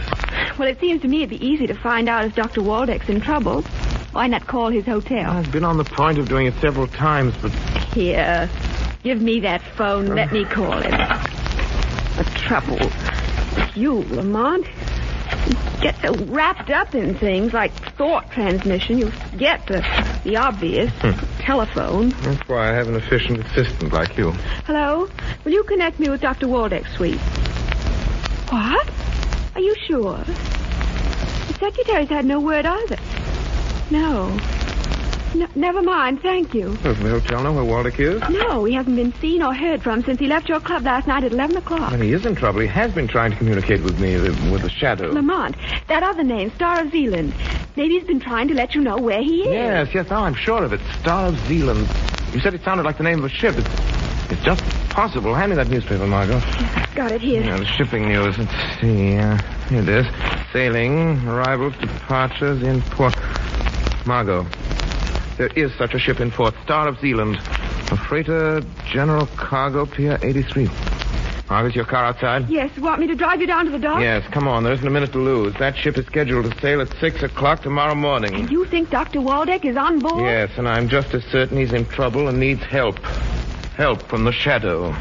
Well, 0.59 0.69
it 0.69 0.81
seems 0.81 1.03
to 1.03 1.09
me 1.09 1.19
it'd 1.19 1.31
be 1.31 1.47
easy 1.47 1.67
to 1.67 1.75
find 1.75 2.09
out 2.09 2.25
if 2.25 2.35
Dr. 2.35 2.63
Waldeck's 2.63 3.09
in 3.09 3.21
trouble. 3.21 3.63
Why 4.13 4.27
not 4.27 4.47
call 4.47 4.71
his 4.71 4.87
hotel? 4.87 5.31
I've 5.31 5.53
been 5.53 5.65
on 5.65 5.77
the 5.77 5.85
point 5.85 6.19
of 6.19 6.29
doing 6.29 6.47
it 6.47 6.55
several 6.61 6.87
times, 6.87 7.35
but 7.43 7.53
Here, 7.93 8.49
give 9.03 9.21
me 9.21 9.41
that 9.41 9.61
phone. 9.61 10.07
Let 10.07 10.33
me 10.33 10.47
call 10.47 10.79
him. 10.79 10.95
A 10.95 12.25
trouble. 12.37 12.79
You, 13.75 14.05
Lamont. 14.15 14.67
You 15.47 15.57
get 15.83 16.01
so 16.01 16.15
wrapped 16.25 16.71
up 16.71 16.95
in 16.95 17.15
things 17.15 17.53
like 17.53 17.73
thought 17.97 18.31
transmission, 18.31 18.97
you 18.99 19.11
forget 19.11 19.67
the, 19.67 19.85
the 20.25 20.39
obvious. 20.39 20.91
Hmm. 21.01 21.11
Telephone. 21.41 22.09
that's 22.09 22.49
why 22.49 22.71
I 22.71 22.73
have 22.73 22.89
an 22.89 22.97
efficient 22.97 23.39
assistant 23.47 23.93
like 23.93 24.17
you. 24.17 24.33
Hello? 24.65 25.09
Will 25.45 25.53
you 25.53 25.63
connect 25.65 26.01
me 26.01 26.09
with 26.09 26.23
Dr. 26.23 26.49
Waldeck's 26.49 26.91
suite? 26.95 27.21
What? 28.51 28.91
Are 29.57 29.61
you 29.61 29.75
sure? 29.87 30.19
The 30.19 31.55
secretary's 31.59 32.11
had 32.11 32.27
no 32.27 32.41
word 32.41 32.67
either. 32.67 32.99
No. 33.91 34.29
no 35.35 35.49
never 35.55 35.81
mind, 35.81 36.21
thank 36.21 36.53
you. 36.53 36.77
Does 36.83 36.99
the 36.99 37.09
hotel 37.09 37.43
know 37.43 37.55
where 37.55 37.65
Waldeck 37.65 37.99
is? 37.99 38.21
No, 38.29 38.65
he 38.65 38.75
hasn't 38.75 38.97
been 38.97 39.15
seen 39.15 39.43
or 39.43 39.55
heard 39.55 39.83
from 39.83 40.03
since 40.05 40.21
he 40.21 40.27
left 40.27 40.51
your 40.51 40.61
club 40.61 40.83
last 40.83 41.07
night 41.07 41.25
at 41.25 41.33
11 41.33 41.57
o'clock. 41.57 41.91
When 41.91 42.03
he 42.03 42.13
is 42.13 42.27
in 42.27 42.35
trouble, 42.35 42.61
he 42.61 42.67
has 42.67 42.93
been 42.93 43.09
trying 43.09 43.31
to 43.31 43.37
communicate 43.39 43.83
with 43.83 43.99
me, 43.99 44.17
uh, 44.17 44.25
with 44.53 44.61
the 44.61 44.69
shadow. 44.69 45.11
Lamont, 45.11 45.57
that 45.89 46.03
other 46.03 46.23
name, 46.23 46.53
Star 46.57 46.83
of 46.83 46.91
Zealand. 46.91 47.35
Maybe 47.77 47.95
he's 47.95 48.07
been 48.07 48.21
trying 48.21 48.49
to 48.49 48.55
let 48.55 48.75
you 48.75 48.83
know 48.83 48.99
where 48.99 49.23
he 49.23 49.45
is. 49.45 49.53
Yes, 49.55 49.89
yes, 49.95 50.11
now 50.11 50.25
I'm 50.25 50.35
sure 50.35 50.65
of 50.65 50.75
it. 50.75 50.83
Star 51.01 51.29
of 51.29 51.39
Zealand. 51.49 51.89
You 52.35 52.41
said 52.41 52.53
it 52.53 52.63
sounded 52.63 52.83
like 52.83 52.99
the 52.99 53.05
name 53.05 53.21
of 53.21 53.25
a 53.25 53.31
ship. 53.31 53.55
It's, 53.57 54.33
it's 54.33 54.45
just 54.45 54.63
possible. 54.97 55.35
Hand 55.35 55.51
me 55.51 55.57
that 55.57 55.69
newspaper, 55.69 56.07
Margot. 56.07 56.39
Yes, 56.39 56.73
I've 56.75 56.95
got 56.95 57.13
it 57.13 57.21
here. 57.21 57.43
Yeah, 57.43 57.59
the 57.59 57.67
shipping 57.67 58.09
news. 58.09 58.39
Let's 58.39 58.81
see. 58.81 59.19
Uh, 59.19 59.37
here 59.69 59.83
it 59.83 59.89
is. 59.91 60.07
Sailing, 60.55 61.29
arrivals, 61.29 61.75
departures 61.77 62.63
in 62.63 62.81
port. 62.81 63.15
Margot. 64.07 64.47
There 65.37 65.49
is 65.49 65.75
such 65.75 65.93
a 65.93 65.99
ship 65.99 66.19
in 66.19 66.31
port. 66.31 66.55
Star 66.65 66.89
of 66.89 66.99
Zealand. 66.99 67.37
A 67.93 67.97
freighter 68.09 68.63
general 68.87 69.27
cargo 69.37 69.85
Pier 69.85 70.19
83. 70.23 70.71
Margot, 71.51 71.69
is 71.69 71.77
your 71.77 71.85
car 71.85 72.07
outside? 72.07 72.49
Yes, 72.49 72.75
want 72.79 72.99
me 72.99 73.07
to 73.07 73.15
drive 73.15 73.43
you 73.43 73.47
down 73.47 73.67
to 73.67 73.71
the 73.71 73.79
dock? 73.79 74.01
Yes, 74.01 74.27
come 74.33 74.49
on. 74.49 74.65
There 74.65 74.73
isn't 74.73 74.87
a 74.87 74.91
minute 74.91 75.13
to 75.13 75.19
lose. 75.19 75.53
That 75.59 75.77
ship 75.77 75.99
is 75.99 76.07
scheduled 76.07 76.51
to 76.51 76.59
sail 76.63 76.81
at 76.81 76.89
6 76.99 77.23
o'clock 77.23 77.61
tomorrow 77.61 77.95
morning. 77.95 78.35
And 78.35 78.51
you 78.51 78.65
think 78.65 78.89
Dr. 78.89 79.21
Waldeck 79.21 79.67
is 79.67 79.77
on 79.77 79.99
board? 79.99 80.25
Yes, 80.25 80.53
and 80.57 80.67
I'm 80.67 80.89
just 80.89 81.13
as 81.13 81.23
certain 81.25 81.59
he's 81.59 81.75
in 81.75 81.85
trouble 81.85 82.29
and 82.29 82.41
needs 82.41 82.63
help. 82.63 82.99
Help 83.77 84.09
from 84.09 84.25
the 84.25 84.33
shadow. 84.33 84.95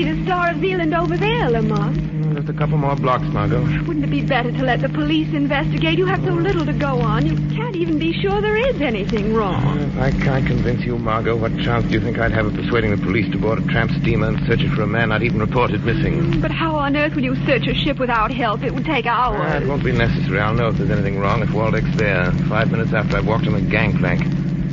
Be 0.00 0.10
the 0.10 0.24
Star 0.24 0.50
of 0.52 0.60
Zealand 0.60 0.94
over 0.94 1.14
there, 1.18 1.50
Lamont. 1.50 1.94
Mm, 1.94 2.34
Just 2.34 2.48
a 2.48 2.54
couple 2.54 2.78
more 2.78 2.96
blocks, 2.96 3.24
Margot. 3.24 3.60
Wouldn't 3.84 4.02
it 4.02 4.08
be 4.10 4.22
better 4.24 4.50
to 4.50 4.62
let 4.64 4.80
the 4.80 4.88
police 4.88 5.28
investigate? 5.34 5.98
You 5.98 6.06
have 6.06 6.24
so 6.24 6.32
little 6.32 6.64
to 6.64 6.72
go 6.72 7.00
on. 7.02 7.26
You 7.26 7.36
can't 7.54 7.76
even 7.76 7.98
be 7.98 8.18
sure 8.18 8.40
there 8.40 8.56
is 8.56 8.80
anything 8.80 9.34
wrong. 9.34 9.78
If 9.78 9.98
I 9.98 10.10
can't 10.12 10.46
convince 10.46 10.86
you, 10.86 10.96
Margot, 10.96 11.36
what 11.36 11.54
chance 11.58 11.84
do 11.84 11.90
you 11.90 12.00
think 12.00 12.18
I'd 12.18 12.32
have 12.32 12.46
of 12.46 12.54
persuading 12.54 12.92
the 12.92 12.96
police 12.96 13.30
to 13.32 13.38
board 13.38 13.58
a 13.58 13.62
tramp 13.66 13.90
steamer 14.00 14.28
and 14.28 14.38
search 14.46 14.62
it 14.62 14.70
for 14.70 14.80
a 14.80 14.86
man 14.86 15.10
not 15.10 15.22
even 15.22 15.38
reported 15.38 15.84
missing? 15.84 16.40
But 16.40 16.50
how 16.50 16.76
on 16.76 16.96
earth 16.96 17.14
would 17.14 17.24
you 17.24 17.34
search 17.44 17.66
a 17.66 17.74
ship 17.74 17.98
without 17.98 18.30
help? 18.32 18.62
It 18.62 18.72
would 18.74 18.86
take 18.86 19.04
Ah, 19.04 19.34
hours. 19.34 19.62
it 19.62 19.68
won't 19.68 19.84
be 19.84 19.92
necessary. 19.92 20.40
I'll 20.40 20.54
know 20.54 20.68
if 20.68 20.78
there's 20.78 20.88
anything 20.90 21.18
wrong 21.18 21.42
if 21.42 21.50
Waldeck's 21.52 21.94
there. 21.98 22.32
Five 22.48 22.70
minutes 22.70 22.94
after 22.94 23.18
I've 23.18 23.26
walked 23.26 23.46
on 23.46 23.52
the 23.52 23.60
gangplank. 23.60 24.22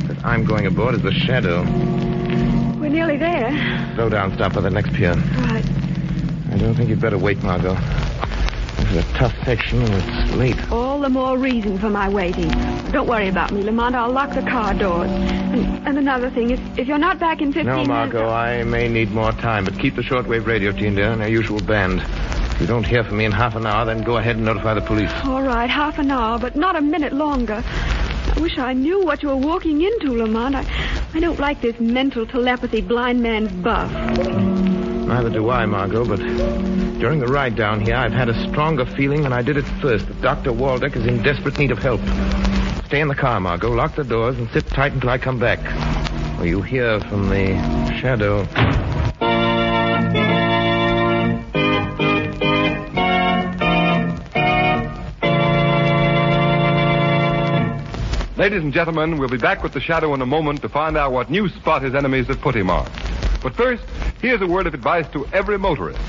That 0.07 0.23
I'm 0.23 0.45
going 0.45 0.65
aboard 0.67 0.95
is 0.95 1.01
the 1.01 1.11
shadow. 1.11 1.65
We're 2.87 2.93
nearly 2.93 3.17
there. 3.17 3.51
Slow 3.95 4.07
down, 4.07 4.33
stop 4.35 4.53
by 4.53 4.61
the 4.61 4.69
next 4.69 4.93
pier. 4.93 5.11
Right. 5.13 5.65
I 6.53 6.57
don't 6.57 6.73
think 6.73 6.87
you'd 6.87 7.01
better 7.01 7.17
wait, 7.17 7.43
Margot. 7.43 7.73
This 7.73 8.91
is 8.91 8.95
a 8.95 9.13
tough 9.17 9.35
section 9.43 9.81
and 9.81 9.93
it's 9.93 10.35
late. 10.37 10.71
All 10.71 11.01
the 11.01 11.09
more 11.09 11.37
reason 11.37 11.77
for 11.77 11.89
my 11.89 12.07
waiting. 12.07 12.47
Don't 12.93 13.05
worry 13.09 13.27
about 13.27 13.51
me, 13.51 13.61
Lamont. 13.61 13.93
I'll 13.93 14.09
lock 14.13 14.33
the 14.33 14.41
car 14.41 14.73
doors. 14.73 15.11
And, 15.11 15.85
and 15.85 15.97
another 15.97 16.29
thing, 16.29 16.51
if, 16.51 16.79
if 16.79 16.87
you're 16.87 16.97
not 16.97 17.19
back 17.19 17.41
in 17.41 17.51
15 17.51 17.65
No, 17.65 17.71
minutes... 17.73 17.87
No, 17.89 17.93
Margot, 17.93 18.29
I 18.29 18.63
may 18.63 18.87
need 18.87 19.11
more 19.11 19.33
time, 19.33 19.65
but 19.65 19.77
keep 19.77 19.97
the 19.97 20.01
shortwave 20.01 20.45
radio 20.45 20.71
tuned 20.71 20.97
in 20.97 21.21
our 21.21 21.27
usual 21.27 21.59
band. 21.59 21.99
If 22.53 22.61
you 22.61 22.67
don't 22.67 22.85
hear 22.85 23.03
from 23.03 23.17
me 23.17 23.25
in 23.25 23.33
half 23.33 23.57
an 23.57 23.65
hour, 23.65 23.83
then 23.83 24.01
go 24.01 24.15
ahead 24.15 24.37
and 24.37 24.45
notify 24.45 24.75
the 24.75 24.81
police. 24.81 25.11
All 25.25 25.43
right, 25.43 25.69
half 25.69 25.99
an 25.99 26.09
hour, 26.09 26.39
but 26.39 26.55
not 26.55 26.77
a 26.77 26.81
minute 26.81 27.11
longer. 27.11 27.61
I 28.35 28.39
wish 28.39 28.57
I 28.57 28.73
knew 28.73 29.03
what 29.03 29.23
you 29.23 29.29
were 29.29 29.35
walking 29.35 29.81
into, 29.81 30.11
Lamont. 30.11 30.55
I, 30.55 30.65
I 31.13 31.19
don't 31.19 31.39
like 31.39 31.61
this 31.61 31.79
mental 31.79 32.25
telepathy 32.25 32.81
blind 32.81 33.21
man's 33.21 33.51
buff. 33.51 33.91
Neither 33.91 35.29
do 35.29 35.49
I, 35.49 35.65
Margot, 35.65 36.05
but 36.05 36.19
during 36.99 37.19
the 37.19 37.27
ride 37.27 37.55
down 37.55 37.79
here, 37.79 37.95
I've 37.95 38.11
had 38.11 38.27
a 38.29 38.49
stronger 38.49 38.85
feeling 38.85 39.21
than 39.21 39.31
I 39.31 39.41
did 39.41 39.57
at 39.57 39.65
first 39.81 40.07
that 40.07 40.21
Dr. 40.21 40.51
Waldeck 40.51 40.95
is 40.95 41.05
in 41.05 41.23
desperate 41.23 41.57
need 41.57 41.71
of 41.71 41.79
help. 41.79 42.01
Stay 42.85 43.01
in 43.01 43.07
the 43.07 43.15
car, 43.15 43.39
Margot. 43.39 43.71
Lock 43.73 43.95
the 43.95 44.03
doors 44.03 44.37
and 44.37 44.49
sit 44.51 44.65
tight 44.67 44.93
until 44.93 45.09
I 45.09 45.17
come 45.17 45.39
back. 45.39 45.59
Or 46.39 46.45
you 46.45 46.61
hear 46.61 46.99
from 47.01 47.29
the 47.29 47.55
shadow. 47.99 48.45
Ladies 58.47 58.63
and 58.63 58.71
gentlemen, 58.71 59.17
we'll 59.17 59.27
be 59.27 59.35
back 59.35 59.61
with 59.61 59.73
the 59.73 59.81
Shadow 59.81 60.13
in 60.13 60.21
a 60.21 60.25
moment 60.25 60.61
to 60.61 60.69
find 60.69 60.95
out 60.95 61.11
what 61.11 61.29
new 61.29 61.49
spot 61.49 61.81
his 61.81 61.93
enemies 61.93 62.27
have 62.27 62.39
put 62.39 62.55
him 62.55 62.69
on. 62.69 62.89
But 63.43 63.53
first, 63.53 63.83
here's 64.21 64.39
a 64.39 64.47
word 64.47 64.67
of 64.67 64.73
advice 64.73 65.05
to 65.11 65.27
every 65.33 65.59
motorist. 65.59 65.99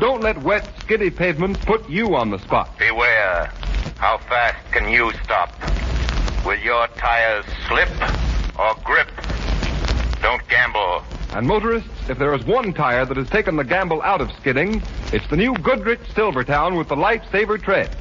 Don't 0.00 0.20
let 0.20 0.36
wet, 0.42 0.68
skiddy 0.80 1.10
pavement 1.10 1.60
put 1.60 1.88
you 1.88 2.16
on 2.16 2.30
the 2.30 2.40
spot. 2.40 2.76
Beware. 2.76 3.52
How 3.98 4.18
fast 4.18 4.72
can 4.72 4.90
you 4.90 5.12
stop? 5.22 5.54
Will 6.44 6.58
your 6.58 6.88
tires 6.88 7.44
slip 7.68 7.88
or 8.58 8.74
grip? 8.82 9.08
Don't 10.20 10.42
gamble. 10.48 11.04
And 11.34 11.46
motorists, 11.46 12.10
if 12.10 12.18
there 12.18 12.34
is 12.34 12.44
one 12.46 12.72
tire 12.72 13.04
that 13.04 13.16
has 13.16 13.30
taken 13.30 13.54
the 13.54 13.62
gamble 13.62 14.02
out 14.02 14.20
of 14.20 14.32
skidding, 14.32 14.82
it's 15.12 15.28
the 15.28 15.36
new 15.36 15.54
Goodrich 15.58 16.00
Silvertown 16.16 16.74
with 16.74 16.88
the 16.88 16.96
Lifesaver 16.96 17.62
tread. 17.62 17.96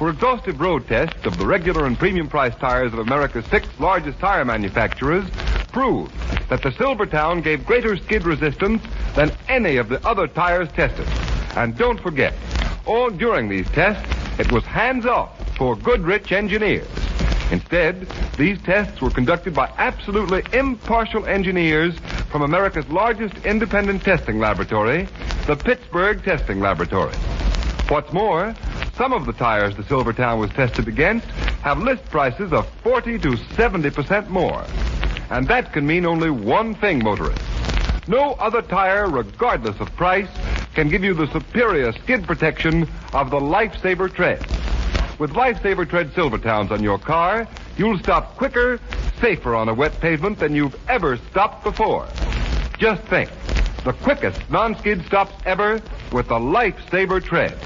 For 0.00 0.08
exhaustive 0.08 0.58
road 0.62 0.88
tests 0.88 1.26
of 1.26 1.36
the 1.36 1.44
regular 1.44 1.84
and 1.84 1.98
premium 1.98 2.26
price 2.26 2.54
tires 2.54 2.94
of 2.94 3.00
America's 3.00 3.44
six 3.48 3.68
largest 3.78 4.18
tire 4.18 4.46
manufacturers 4.46 5.28
proved 5.72 6.14
that 6.48 6.62
the 6.62 6.72
Silvertown 6.72 7.42
gave 7.42 7.66
greater 7.66 7.98
skid 7.98 8.24
resistance 8.24 8.82
than 9.14 9.30
any 9.46 9.76
of 9.76 9.90
the 9.90 10.02
other 10.08 10.26
tires 10.26 10.70
tested. 10.72 11.06
And 11.54 11.76
don't 11.76 12.00
forget, 12.00 12.32
all 12.86 13.10
during 13.10 13.50
these 13.50 13.68
tests, 13.72 14.10
it 14.40 14.50
was 14.50 14.64
hands 14.64 15.04
off 15.04 15.38
for 15.58 15.76
Goodrich 15.76 16.32
engineers. 16.32 16.88
Instead, 17.50 18.08
these 18.38 18.58
tests 18.62 19.02
were 19.02 19.10
conducted 19.10 19.52
by 19.52 19.70
absolutely 19.76 20.42
impartial 20.58 21.26
engineers 21.26 21.94
from 22.30 22.40
America's 22.40 22.88
largest 22.88 23.44
independent 23.44 24.02
testing 24.02 24.38
laboratory, 24.38 25.06
the 25.46 25.56
Pittsburgh 25.56 26.24
Testing 26.24 26.58
Laboratory. 26.58 27.14
What's 27.90 28.14
more, 28.14 28.54
some 29.00 29.14
of 29.14 29.24
the 29.24 29.32
tires 29.32 29.74
the 29.76 29.82
Silvertown 29.84 30.38
was 30.38 30.50
tested 30.50 30.86
against 30.86 31.26
have 31.62 31.78
list 31.78 32.04
prices 32.10 32.52
of 32.52 32.68
40 32.82 33.18
to 33.20 33.28
70% 33.30 34.28
more. 34.28 34.62
And 35.30 35.48
that 35.48 35.72
can 35.72 35.86
mean 35.86 36.04
only 36.04 36.28
one 36.28 36.74
thing, 36.74 37.02
motorists. 37.02 37.42
No 38.08 38.32
other 38.32 38.60
tire, 38.60 39.08
regardless 39.08 39.80
of 39.80 39.90
price, 39.96 40.28
can 40.74 40.90
give 40.90 41.02
you 41.02 41.14
the 41.14 41.26
superior 41.28 41.92
skid 41.92 42.24
protection 42.24 42.86
of 43.14 43.30
the 43.30 43.40
Lifesaver 43.40 44.12
tread. 44.12 44.40
With 45.18 45.30
Lifesaver 45.30 45.88
tread 45.88 46.12
Silvertowns 46.12 46.70
on 46.70 46.82
your 46.82 46.98
car, 46.98 47.48
you'll 47.78 47.98
stop 48.00 48.36
quicker, 48.36 48.78
safer 49.18 49.54
on 49.54 49.70
a 49.70 49.72
wet 49.72 49.98
pavement 50.02 50.38
than 50.38 50.54
you've 50.54 50.78
ever 50.90 51.16
stopped 51.30 51.64
before. 51.64 52.06
Just 52.76 53.00
think, 53.04 53.30
the 53.82 53.94
quickest 53.94 54.50
non-skid 54.50 55.06
stops 55.06 55.32
ever 55.46 55.80
with 56.12 56.28
the 56.28 56.38
Lifesaver 56.38 57.24
tread. 57.24 57.58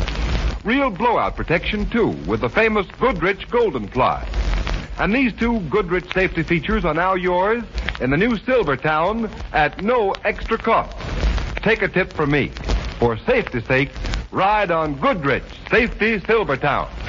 Real 0.64 0.88
blowout 0.88 1.36
protection, 1.36 1.84
too, 1.90 2.08
with 2.26 2.40
the 2.40 2.48
famous 2.48 2.86
Goodrich 2.98 3.50
Golden 3.50 3.86
Ply. 3.86 4.26
And 4.98 5.14
these 5.14 5.34
two 5.34 5.60
Goodrich 5.68 6.10
safety 6.14 6.42
features 6.42 6.86
are 6.86 6.94
now 6.94 7.12
yours 7.12 7.62
in 8.00 8.08
the 8.08 8.16
new 8.16 8.38
Silvertown 8.38 9.30
at 9.52 9.82
no 9.82 10.14
extra 10.24 10.56
cost. 10.56 10.96
Take 11.56 11.82
a 11.82 11.88
tip 11.88 12.14
from 12.14 12.30
me. 12.30 12.48
For 12.98 13.18
safety's 13.18 13.66
sake, 13.66 13.90
ride 14.30 14.70
on 14.70 14.94
Goodrich 14.94 15.44
Safety 15.70 16.18
Silvertown. 16.20 16.88
Well, 16.88 17.03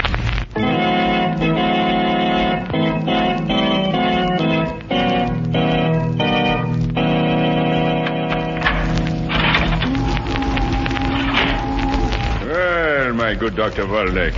good 13.46 13.56
Dr. 13.56 13.86
Waldeck, 13.86 14.34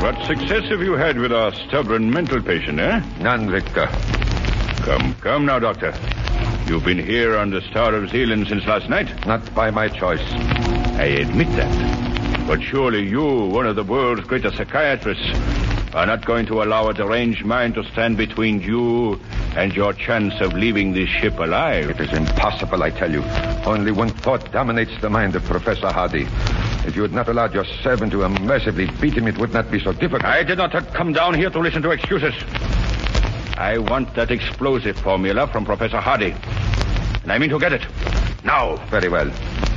what 0.00 0.16
success 0.26 0.64
have 0.70 0.80
you 0.80 0.94
had 0.94 1.18
with 1.18 1.30
our 1.30 1.52
stubborn 1.52 2.10
mental 2.10 2.40
patient, 2.40 2.80
eh? 2.80 3.02
None, 3.20 3.50
Victor. 3.50 3.86
Come, 4.82 5.14
come 5.16 5.44
now, 5.44 5.58
Doctor. 5.58 5.92
You've 6.66 6.86
been 6.86 6.98
here 6.98 7.36
on 7.36 7.50
the 7.50 7.60
Star 7.60 7.94
of 7.94 8.08
Zealand 8.08 8.48
since 8.48 8.64
last 8.64 8.88
night? 8.88 9.26
Not 9.26 9.54
by 9.54 9.70
my 9.70 9.88
choice. 9.88 10.22
I 10.96 11.04
admit 11.20 11.48
that. 11.48 12.46
But 12.46 12.62
surely 12.62 13.06
you, 13.06 13.44
one 13.48 13.66
of 13.66 13.76
the 13.76 13.84
world's 13.84 14.24
greatest 14.24 14.56
psychiatrists, 14.56 15.28
are 15.94 16.06
not 16.06 16.24
going 16.24 16.46
to 16.46 16.62
allow 16.62 16.88
a 16.88 16.94
deranged 16.94 17.44
mind 17.44 17.74
to 17.74 17.84
stand 17.92 18.16
between 18.16 18.62
you 18.62 19.20
and 19.54 19.74
your 19.74 19.92
chance 19.92 20.40
of 20.40 20.54
leaving 20.54 20.94
this 20.94 21.10
ship 21.10 21.38
alive. 21.38 21.90
It 21.90 22.00
is 22.00 22.12
impossible, 22.14 22.82
I 22.82 22.88
tell 22.88 23.12
you. 23.12 23.22
Only 23.66 23.92
one 23.92 24.08
thought 24.08 24.50
dominates 24.50 24.98
the 25.02 25.10
mind 25.10 25.36
of 25.36 25.44
Professor 25.44 25.92
Hardy. 25.92 26.26
If 26.90 26.96
you 26.96 27.02
had 27.02 27.12
not 27.12 27.28
allowed 27.28 27.54
your 27.54 27.64
servant 27.84 28.10
to 28.10 28.24
immersively 28.24 28.88
beat 29.00 29.14
him, 29.14 29.28
it 29.28 29.38
would 29.38 29.52
not 29.52 29.70
be 29.70 29.78
so 29.78 29.92
difficult. 29.92 30.24
I 30.24 30.42
did 30.42 30.58
not 30.58 30.72
come 30.92 31.12
down 31.12 31.34
here 31.34 31.48
to 31.48 31.60
listen 31.60 31.82
to 31.82 31.90
excuses. 31.92 32.34
I 33.56 33.78
want 33.78 34.12
that 34.16 34.32
explosive 34.32 34.98
formula 34.98 35.46
from 35.46 35.64
Professor 35.64 36.00
Hardy. 36.00 36.34
And 37.22 37.30
I 37.30 37.38
mean 37.38 37.50
to 37.50 37.60
get 37.60 37.72
it. 37.72 37.86
Now. 38.42 38.74
Very 38.86 39.08
well. 39.08 39.30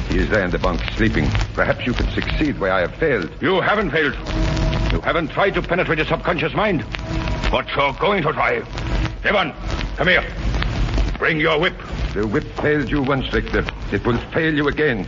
He 0.10 0.18
is 0.18 0.30
there 0.32 0.44
in 0.44 0.50
the 0.50 0.58
bunk, 0.58 0.82
sleeping. 0.94 1.30
Perhaps 1.54 1.86
you 1.86 1.94
can 1.94 2.10
succeed 2.14 2.60
where 2.60 2.74
I 2.74 2.80
have 2.80 2.96
failed. 2.96 3.30
You 3.40 3.62
haven't 3.62 3.92
failed. 3.92 4.16
You 4.92 5.00
haven't 5.02 5.28
tried 5.28 5.52
to 5.52 5.62
penetrate 5.62 6.00
his 6.00 6.08
subconscious 6.08 6.56
mind. 6.56 6.84
But 7.52 7.68
you're 7.76 7.94
going 7.94 8.24
to 8.24 8.34
try. 8.34 8.62
Devon, 9.22 9.54
come 9.98 10.08
here. 10.08 10.26
Bring 11.20 11.40
your 11.40 11.60
whip. 11.60 11.80
The 12.16 12.26
whip 12.26 12.46
failed 12.56 12.90
you 12.90 13.04
once, 13.04 13.28
Victor. 13.28 13.64
It 13.92 14.04
will 14.04 14.18
fail 14.32 14.52
you 14.52 14.68
again. 14.68 15.06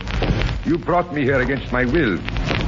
You 0.66 0.78
brought 0.78 1.14
me 1.14 1.22
here 1.22 1.40
against 1.40 1.70
my 1.70 1.84
will. 1.84 2.18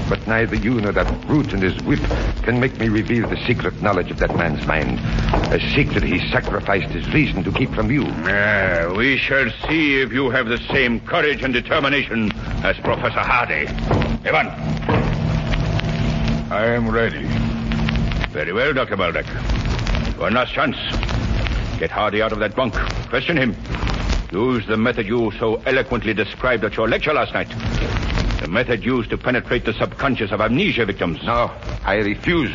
But 0.09 0.25
neither 0.29 0.55
you 0.55 0.81
nor 0.81 0.93
that 0.93 1.27
brute 1.27 1.53
and 1.53 1.61
his 1.61 1.77
whip 1.83 1.99
can 2.45 2.61
make 2.61 2.79
me 2.79 2.89
reveal 2.89 3.29
the 3.29 3.37
secret 3.45 3.83
knowledge 3.83 4.13
of 4.13 4.19
that 4.21 4.37
man's 4.37 4.65
mind. 4.69 5.01
A 5.53 5.59
secret 5.75 6.05
he 6.05 6.21
sacrificed 6.31 6.91
his 6.91 7.13
reason 7.13 7.43
to 7.43 7.51
keep 7.51 7.75
from 7.75 7.91
you. 7.91 8.05
Ah, 8.07 8.95
we 8.97 9.17
shall 9.19 9.51
see 9.69 10.01
if 10.01 10.13
you 10.13 10.31
have 10.31 10.47
the 10.47 10.59
same 10.73 11.01
courage 11.01 11.43
and 11.43 11.53
determination 11.53 12.31
as 12.63 12.77
Professor 12.79 13.19
Hardy. 13.19 13.67
Ivan. 14.25 14.47
I 16.53 16.67
am 16.67 16.89
ready. 16.89 17.25
Very 18.31 18.53
well, 18.53 18.73
Dr. 18.73 18.97
Waldeck. 18.97 19.27
One 20.19 20.35
last 20.35 20.53
chance. 20.53 20.77
Get 21.81 21.91
Hardy 21.91 22.23
out 22.23 22.31
of 22.31 22.39
that 22.39 22.55
bunk. 22.55 22.75
Question 23.09 23.37
him. 23.37 23.57
Use 24.33 24.67
the 24.67 24.77
method 24.77 25.07
you 25.07 25.33
so 25.39 25.57
eloquently 25.65 26.13
described 26.13 26.63
at 26.63 26.77
your 26.77 26.87
lecture 26.87 27.15
last 27.15 27.33
night. 27.33 27.49
The 28.43 28.49
method 28.49 28.85
used 28.85 29.09
to 29.11 29.17
penetrate 29.17 29.65
the 29.65 29.73
subconscious 29.73 30.33
of 30.33 30.41
amnesia 30.43 30.85
victims. 30.85 31.23
No, 31.25 31.51
I 31.85 31.97
refuse. 31.97 32.53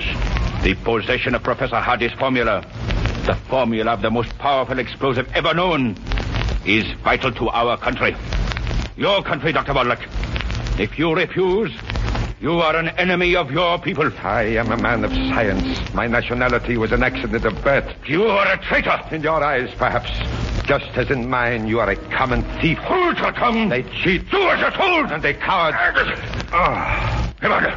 The 0.62 0.76
possession 0.84 1.34
of 1.34 1.42
Professor 1.42 1.78
Hardy's 1.78 2.14
formula, 2.14 2.64
the 3.26 3.34
formula 3.50 3.92
of 3.92 4.02
the 4.04 4.12
most 4.12 4.38
powerful 4.38 4.78
explosive 4.78 5.28
ever 5.34 5.54
known, 5.56 5.96
is 6.64 6.86
vital 7.04 7.32
to 7.34 7.50
our 7.50 7.76
country. 7.78 8.16
Your 8.96 9.24
country, 9.24 9.52
Dr. 9.52 9.74
Waldeck. 9.74 10.08
If 10.80 11.00
you 11.00 11.16
refuse, 11.16 11.72
you 12.40 12.60
are 12.60 12.76
an 12.76 12.90
enemy 12.90 13.36
of 13.36 13.52
your 13.52 13.80
people. 13.80 14.12
I 14.24 14.44
am 14.44 14.72
a 14.72 14.78
man 14.78 15.04
of 15.04 15.12
science. 15.12 15.94
My 15.94 16.06
nationality 16.06 16.78
was 16.78 16.92
an 16.92 17.02
accident 17.02 17.46
of 17.46 17.62
birth. 17.64 17.92
You 18.06 18.26
are 18.26 18.54
a 18.54 18.58
traitor. 18.58 19.02
In 19.12 19.24
your 19.24 19.44
eyes, 19.44 19.74
perhaps. 19.76 20.12
Just 20.66 20.86
as 20.96 21.10
in 21.12 21.30
mine, 21.30 21.68
you 21.68 21.80
are 21.80 21.90
a 21.90 21.96
common 21.96 22.42
thief. 22.62 22.78
Hold 22.80 23.18
your 23.18 23.32
tongue. 23.34 23.70
They 23.70 23.84
cheat. 23.84 24.30
Do 24.30 24.50
as 24.50 24.60
you're 24.60 24.72
told. 24.72 25.12
And 25.12 25.22
they 25.22 25.34
coward. 25.34 25.74
Ah, 26.52 27.34
Ivan, 27.42 27.74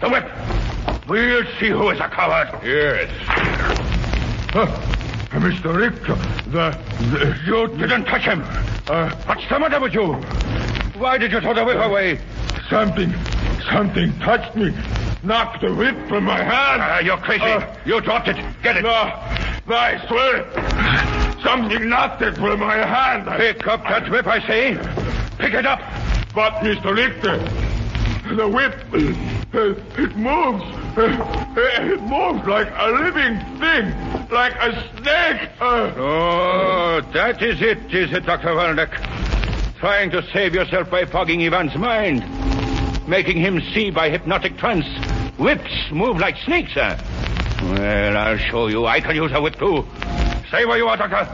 the 0.00 0.08
whip. 0.08 1.08
We'll 1.08 1.44
see 1.58 1.68
who 1.68 1.90
is 1.90 1.98
a 1.98 2.08
coward. 2.08 2.48
Yes. 2.64 3.10
Uh, 4.54 4.66
Mr. 5.30 5.74
Richter, 5.76 6.14
the, 6.50 6.76
the... 7.10 7.36
You 7.46 7.68
didn't 7.76 8.04
touch 8.04 8.22
him. 8.22 8.42
Uh, 8.88 9.10
What's 9.26 9.48
the 9.48 9.58
matter 9.58 9.80
with 9.80 9.94
you? 9.94 10.14
Why 11.00 11.18
did 11.18 11.32
you 11.32 11.40
throw 11.40 11.54
the 11.54 11.64
whip 11.64 11.78
away? 11.78 12.20
Something 12.68 13.12
Something 13.68 14.12
touched 14.20 14.56
me. 14.56 14.72
Knocked 15.22 15.60
the 15.60 15.74
whip 15.74 15.94
from 16.08 16.24
my 16.24 16.38
hand. 16.38 16.82
Ah, 16.82 16.98
you're 17.00 17.18
crazy. 17.18 17.44
Uh, 17.44 17.74
you 17.84 18.00
dropped 18.00 18.28
it. 18.28 18.36
Get 18.62 18.78
it. 18.78 18.82
No, 18.82 18.90
no, 19.66 19.76
I 19.76 20.04
swear 20.06 20.36
it. 20.38 21.09
Something 21.42 21.88
knocked 21.88 22.22
it 22.22 22.36
from 22.36 22.60
my 22.60 22.76
hand. 22.76 23.26
Pick 23.38 23.66
up 23.66 23.82
that 23.84 24.10
whip, 24.10 24.26
I 24.26 24.40
say. 24.46 24.76
Pick 25.38 25.54
it 25.54 25.66
up. 25.66 25.80
But, 26.34 26.52
Mr. 26.62 26.94
Richter, 26.94 27.38
the 28.34 28.48
whip, 28.48 28.74
it 29.98 30.16
moves. 30.16 30.64
It 30.96 32.02
moves 32.02 32.46
like 32.46 32.68
a 32.76 32.90
living 32.90 33.38
thing, 33.58 34.28
like 34.30 34.54
a 34.56 34.72
snake. 34.98 35.50
Oh, 35.60 37.00
that 37.12 37.42
is 37.42 37.60
it, 37.62 37.92
is 37.92 38.12
it, 38.12 38.26
Dr. 38.26 38.54
Waldeck? 38.54 38.90
Trying 39.78 40.10
to 40.10 40.22
save 40.30 40.54
yourself 40.54 40.90
by 40.90 41.04
fogging 41.06 41.40
Ivan's 41.40 41.74
mind. 41.74 42.24
Making 43.08 43.38
him 43.38 43.60
see 43.72 43.90
by 43.90 44.10
hypnotic 44.10 44.58
trance. 44.58 44.86
Whips 45.38 45.90
move 45.90 46.18
like 46.18 46.36
snakes, 46.44 46.74
sir. 46.74 46.98
Well, 47.62 48.16
I'll 48.16 48.36
show 48.36 48.66
you. 48.68 48.86
I 48.86 49.00
can 49.00 49.16
use 49.16 49.32
a 49.32 49.40
whip, 49.40 49.56
too. 49.56 49.86
Stay 50.50 50.64
where 50.64 50.78
you 50.78 50.88
are, 50.88 50.96
Doctor. 50.96 51.28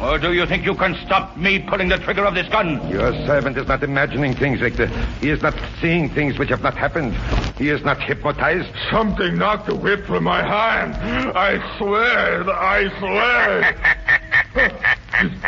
Or 0.00 0.18
do 0.18 0.32
you 0.32 0.46
think 0.46 0.64
you 0.64 0.74
can 0.74 0.94
stop 1.04 1.36
me 1.36 1.58
pulling 1.58 1.90
the 1.90 1.98
trigger 1.98 2.24
of 2.24 2.34
this 2.34 2.48
gun? 2.48 2.88
Your 2.88 3.12
servant 3.26 3.58
is 3.58 3.68
not 3.68 3.82
imagining 3.82 4.34
things, 4.34 4.60
Victor. 4.60 4.86
He 5.20 5.28
is 5.28 5.42
not 5.42 5.52
seeing 5.82 6.08
things 6.08 6.38
which 6.38 6.48
have 6.48 6.62
not 6.62 6.74
happened. 6.74 7.14
He 7.58 7.68
is 7.68 7.82
not 7.82 8.00
hypnotized. 8.00 8.74
something 8.90 9.36
knocked 9.36 9.66
the 9.66 9.74
whip 9.74 10.06
from 10.06 10.24
my 10.24 10.40
hand. 10.40 10.94
I 11.36 11.76
swear, 11.76 12.48
I 12.48 12.88
swear. 12.98 13.74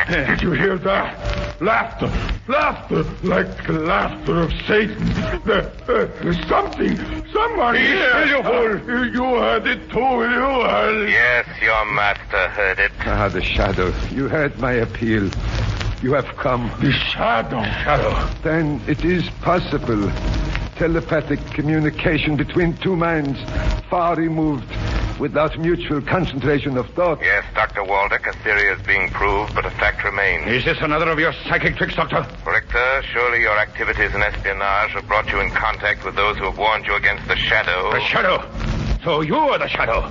Did 0.26 0.42
you 0.42 0.52
hear 0.52 0.76
that? 0.76 1.47
Laughter, 1.60 2.06
laughter, 2.46 3.02
like 3.24 3.66
the 3.66 3.72
laughter 3.72 4.42
of 4.42 4.52
Satan. 4.66 5.04
The, 5.44 5.68
uh, 5.88 6.48
something, 6.48 6.96
someone 7.32 7.74
Be 7.74 7.80
here. 7.80 8.10
still, 8.10 8.28
you 8.28 8.42
fool. 8.44 8.94
Uh, 8.96 9.02
you 9.02 9.24
heard 9.40 9.66
it 9.66 9.90
too, 9.90 9.98
you 9.98 10.62
heard 10.62 11.08
it. 11.08 11.10
Yes, 11.10 11.46
your 11.60 11.84
master 11.94 12.48
heard 12.50 12.78
it. 12.78 12.92
Ah, 13.00 13.28
the 13.28 13.42
shadow. 13.42 13.92
You 14.12 14.28
heard 14.28 14.56
my 14.60 14.72
appeal. 14.72 15.28
You 16.00 16.12
have 16.12 16.28
come. 16.36 16.70
The 16.80 16.92
shadow. 16.92 17.60
Shadow. 17.64 18.28
Then 18.44 18.80
it 18.86 19.04
is 19.04 19.28
possible. 19.42 20.08
Telepathic 20.76 21.40
communication 21.50 22.36
between 22.36 22.76
two 22.76 22.94
minds, 22.94 23.36
far 23.90 24.14
removed, 24.14 24.70
without 25.18 25.58
mutual 25.58 26.00
concentration 26.02 26.76
of 26.76 26.88
thought. 26.90 27.20
Yes, 27.20 27.44
Dr. 27.54 27.82
Waldeck, 27.84 28.26
a 28.26 28.32
theory 28.44 28.68
is 28.68 28.80
being 28.86 29.08
proved, 29.10 29.54
but 29.54 29.64
a 29.64 29.70
fact 29.70 30.04
remains. 30.04 30.46
Is 30.46 30.64
this 30.64 30.78
another 30.80 31.08
of 31.10 31.18
your 31.18 31.32
psychic 31.44 31.76
tricks, 31.76 31.94
Doctor? 31.96 32.26
Richter, 32.46 33.02
surely 33.12 33.40
your 33.40 33.58
activities 33.58 34.14
in 34.14 34.22
espionage 34.22 34.90
have 34.92 35.06
brought 35.08 35.30
you 35.30 35.40
in 35.40 35.50
contact 35.50 36.04
with 36.04 36.14
those 36.14 36.36
who 36.38 36.44
have 36.44 36.58
warned 36.58 36.86
you 36.86 36.94
against 36.94 37.26
the 37.28 37.36
shadow. 37.36 37.90
The 37.92 38.00
shadow. 38.00 38.50
So 39.04 39.20
you 39.20 39.36
are 39.36 39.58
the 39.58 39.68
shadow. 39.68 40.10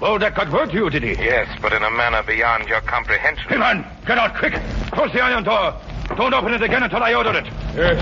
Waldeck 0.00 0.36
got 0.36 0.52
word 0.52 0.70
to 0.70 0.76
you, 0.76 0.90
did 0.90 1.02
he? 1.02 1.10
Yes, 1.12 1.48
but 1.60 1.72
in 1.72 1.82
a 1.82 1.90
manner 1.90 2.22
beyond 2.22 2.68
your 2.68 2.80
comprehension. 2.82 3.60
Ivan, 3.60 3.84
get 4.06 4.18
out 4.18 4.36
quick. 4.36 4.54
Close 4.92 5.12
the 5.12 5.20
iron 5.20 5.42
door. 5.42 5.74
Don't 6.16 6.32
open 6.32 6.54
it 6.54 6.62
again 6.62 6.82
until 6.84 7.02
I 7.02 7.14
order 7.14 7.36
it. 7.36 7.44
Yes, 7.74 8.00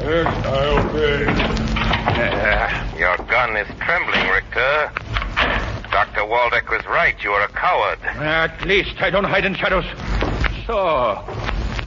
yes, 0.00 0.26
I 0.46 0.66
obey. 0.78 1.76
Uh, 2.16 2.96
Your 2.98 3.16
gun 3.28 3.56
is 3.56 3.68
trembling, 3.78 4.26
Richter. 4.30 4.90
Dr. 5.96 6.26
Waldeck 6.26 6.68
was 6.68 6.84
right. 6.84 7.16
You 7.24 7.30
are 7.30 7.44
a 7.44 7.48
coward. 7.48 7.98
at 8.02 8.66
least 8.66 9.00
I 9.00 9.08
don't 9.08 9.24
hide 9.24 9.46
in 9.46 9.54
shadows. 9.54 9.86
So, 10.66 11.24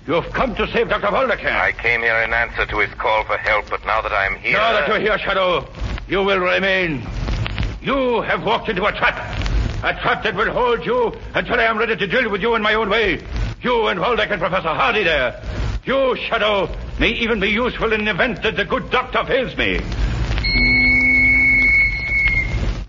you've 0.07 0.33
come 0.33 0.55
to 0.55 0.65
save 0.71 0.89
Dr. 0.89 1.11
Waldeck, 1.11 1.43
eh? 1.43 1.55
I 1.55 1.71
came 1.73 2.01
here 2.01 2.17
in 2.23 2.33
answer 2.33 2.65
to 2.65 2.79
his 2.79 2.91
call 2.95 3.23
for 3.25 3.37
help, 3.37 3.69
but 3.69 3.85
now 3.85 4.01
that 4.01 4.11
I 4.11 4.25
am 4.25 4.33
here. 4.37 4.53
Now 4.53 4.71
that 4.71 4.87
you're 4.87 4.99
here, 4.99 5.19
Shadow, 5.19 5.63
you 6.07 6.23
will 6.23 6.39
remain. 6.39 7.05
You 7.83 8.21
have 8.21 8.43
walked 8.43 8.67
into 8.67 8.83
a 8.83 8.91
trap. 8.91 9.15
A 9.83 9.93
trap 10.01 10.23
that 10.23 10.33
will 10.33 10.51
hold 10.51 10.83
you 10.87 11.13
until 11.35 11.59
I 11.59 11.65
am 11.65 11.77
ready 11.77 11.95
to 11.95 12.07
deal 12.07 12.31
with 12.31 12.41
you 12.41 12.55
in 12.55 12.63
my 12.63 12.73
own 12.73 12.89
way. 12.89 13.21
You 13.61 13.89
and 13.89 13.99
Waldeck 13.99 14.31
and 14.31 14.41
Professor 14.41 14.69
Hardy 14.69 15.03
there. 15.03 15.39
You, 15.85 16.15
Shadow, 16.15 16.67
may 16.99 17.09
even 17.09 17.39
be 17.39 17.49
useful 17.49 17.93
in 17.93 18.05
the 18.05 18.11
event 18.11 18.41
that 18.41 18.55
the 18.55 18.65
good 18.65 18.89
doctor 18.89 19.23
fails 19.25 19.55
me. 19.55 19.79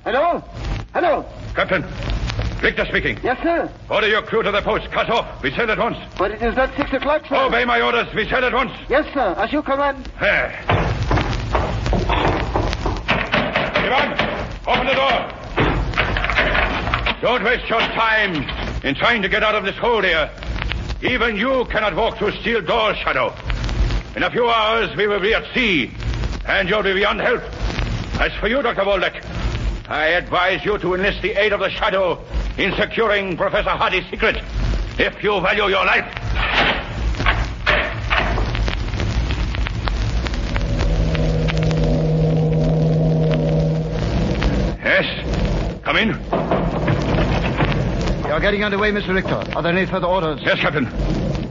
Hello? 0.03 0.43
Hello? 0.93 1.25
Captain, 1.55 1.83
Victor 2.61 2.85
speaking. 2.87 3.19
Yes, 3.23 3.41
sir. 3.43 3.71
Order 3.89 4.09
your 4.09 4.23
crew 4.23 4.43
to 4.43 4.51
the 4.51 4.61
post. 4.61 4.91
Cut 4.91 5.09
off. 5.09 5.43
We 5.43 5.51
sail 5.53 5.71
at 5.71 5.79
once. 5.79 5.97
But 6.19 6.33
it 6.33 6.43
is 6.43 6.57
not 6.57 6.75
six 6.77 6.93
o'clock, 6.93 7.27
sir. 7.29 7.37
Obey 7.37 7.65
my 7.65 7.81
orders. 7.81 8.13
We 8.15 8.29
sail 8.29 8.45
at 8.45 8.53
once. 8.53 8.73
Yes, 8.89 9.07
sir. 9.15 9.35
As 9.39 9.53
you 9.53 9.63
command. 9.63 10.05
There. 10.21 10.65
Ivan, 13.77 14.13
open 14.67 14.87
the 14.87 14.95
door. 14.95 15.37
Don't 17.23 17.45
waste 17.45 17.69
your 17.69 17.81
time 17.81 18.35
in 18.83 18.95
trying 18.95 19.23
to 19.23 19.29
get 19.29 19.43
out 19.43 19.55
of 19.55 19.65
this 19.65 19.77
hole 19.77 20.03
here. 20.03 20.31
Even 21.03 21.37
you 21.37 21.65
cannot 21.67 21.95
walk 21.95 22.19
through 22.19 22.33
steel 22.41 22.61
doors, 22.63 22.97
Shadow. 22.99 23.33
In 24.17 24.23
a 24.25 24.31
few 24.31 24.49
hours, 24.51 24.95
we 24.97 25.07
will 25.07 25.21
be 25.21 25.35
at 25.35 25.45
sea, 25.55 25.93
and 26.47 26.69
you'll 26.69 26.83
be 26.83 26.95
beyond 26.95 27.21
help. 27.21 27.43
As 28.21 28.33
for 28.41 28.49
you, 28.49 28.61
Dr. 28.61 28.83
Waldeck, 28.83 29.23
I 29.91 30.11
advise 30.11 30.65
you 30.65 30.79
to 30.79 30.95
enlist 30.95 31.21
the 31.21 31.33
aid 31.33 31.53
of 31.53 31.59
the 31.59 31.69
Shadow 31.69 32.23
in 32.57 32.73
securing 32.77 33.37
Professor 33.37 33.71
Hardy's 33.71 34.09
secret, 34.09 34.37
if 35.01 35.21
you 35.21 35.41
value 35.41 35.67
your 35.67 35.85
life. 35.85 36.07
Yes? 44.85 45.83
Come 45.83 45.97
in. 45.97 46.09
You're 48.29 48.39
getting 48.39 48.63
underway, 48.63 48.93
Mr. 48.93 49.13
Richter. 49.13 49.57
Are 49.57 49.63
there 49.63 49.77
any 49.77 49.87
further 49.87 50.07
orders? 50.07 50.39
Yes, 50.45 50.61
Captain. 50.61 50.87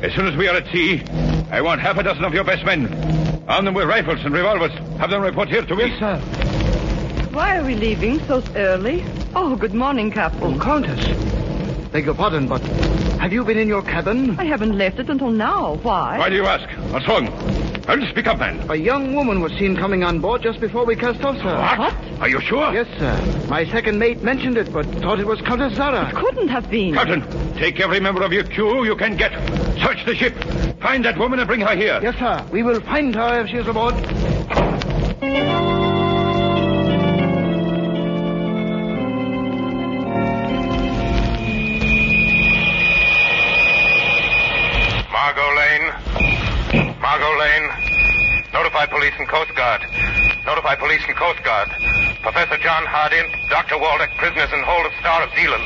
As 0.01 0.13
soon 0.13 0.27
as 0.27 0.37
we 0.37 0.47
are 0.47 0.55
at 0.55 0.65
sea, 0.67 1.03
I 1.51 1.59
want 1.59 1.81
half 1.81 1.97
a 1.97 2.03
dozen 2.03 2.23
of 2.23 2.33
your 2.33 2.45
best 2.45 2.63
men. 2.63 2.87
Arm 3.49 3.65
them 3.65 3.73
with 3.73 3.89
rifles 3.89 4.23
and 4.23 4.33
revolvers. 4.33 4.71
Have 4.97 5.09
them 5.09 5.23
report 5.23 5.49
here 5.49 5.63
to 5.63 5.75
me. 5.75 5.87
Yes, 5.87 5.99
sir. 5.99 6.48
Why 7.31 7.57
are 7.57 7.63
we 7.63 7.75
leaving 7.75 8.19
so 8.27 8.43
early? 8.55 9.03
Oh, 9.35 9.55
good 9.55 9.73
morning, 9.73 10.11
Captain. 10.11 10.41
Oh, 10.55 10.59
Countess. 10.59 10.99
Beg 11.91 12.05
your 12.05 12.15
pardon, 12.15 12.47
but 12.47 12.61
have 13.19 13.31
you 13.33 13.43
been 13.43 13.57
in 13.57 13.67
your 13.67 13.81
cabin? 13.81 14.39
I 14.39 14.45
haven't 14.45 14.77
left 14.77 14.99
it 14.99 15.09
until 15.09 15.29
now. 15.29 15.75
Why? 15.81 16.17
Why 16.17 16.29
do 16.29 16.35
you 16.35 16.45
ask? 16.45 16.67
What's 16.91 17.07
wrong? 17.07 17.27
Well, 17.87 18.05
speak 18.09 18.27
up, 18.27 18.37
man. 18.39 18.69
A 18.69 18.75
young 18.75 19.15
woman 19.15 19.41
was 19.41 19.51
seen 19.53 19.75
coming 19.75 20.03
on 20.03 20.19
board 20.19 20.43
just 20.43 20.59
before 20.59 20.85
we 20.85 20.95
cast 20.95 21.23
off, 21.23 21.37
sir. 21.37 21.55
What? 21.77 21.93
Are 22.21 22.29
you 22.29 22.39
sure? 22.41 22.71
Yes, 22.73 22.87
sir. 22.99 23.47
My 23.49 23.65
second 23.65 23.97
mate 23.97 24.21
mentioned 24.21 24.57
it, 24.57 24.71
but 24.71 24.85
thought 25.01 25.19
it 25.19 25.25
was 25.25 25.41
Countess 25.41 25.75
Zara. 25.75 26.11
Couldn't 26.15 26.49
have 26.49 26.69
been. 26.69 26.93
Captain, 26.93 27.21
take 27.55 27.79
every 27.79 27.99
member 27.99 28.21
of 28.21 28.31
your 28.33 28.43
crew 28.43 28.85
you 28.85 28.95
can 28.95 29.15
get. 29.17 29.31
Search 29.79 30.05
the 30.05 30.15
ship. 30.15 30.35
Find 30.81 31.03
that 31.05 31.17
woman 31.17 31.39
and 31.39 31.47
bring 31.47 31.61
her 31.61 31.75
here. 31.75 31.99
Yes, 32.01 32.17
sir. 32.19 32.45
We 32.51 32.61
will 32.63 32.81
find 32.81 33.15
her 33.15 33.41
if 33.41 33.49
she 33.49 33.57
is 33.57 33.67
aboard. 33.67 33.95
Margot 47.09 47.39
Lane. 47.41 47.65
Notify 48.53 48.85
police 48.85 49.17
and 49.17 49.27
Coast 49.27 49.49
Guard. 49.55 49.81
Notify 50.45 50.75
police 50.75 51.01
and 51.07 51.17
Coast 51.17 51.41
Guard. 51.41 51.67
Professor 52.21 52.61
John 52.61 52.85
Hardy 52.85 53.17
and 53.17 53.33
Dr. 53.49 53.81
Waldeck, 53.81 54.13
prisoners 54.21 54.53
in 54.53 54.61
hold 54.61 54.85
of 54.85 54.93
Star 55.01 55.25
of 55.25 55.33
Zealand. 55.33 55.65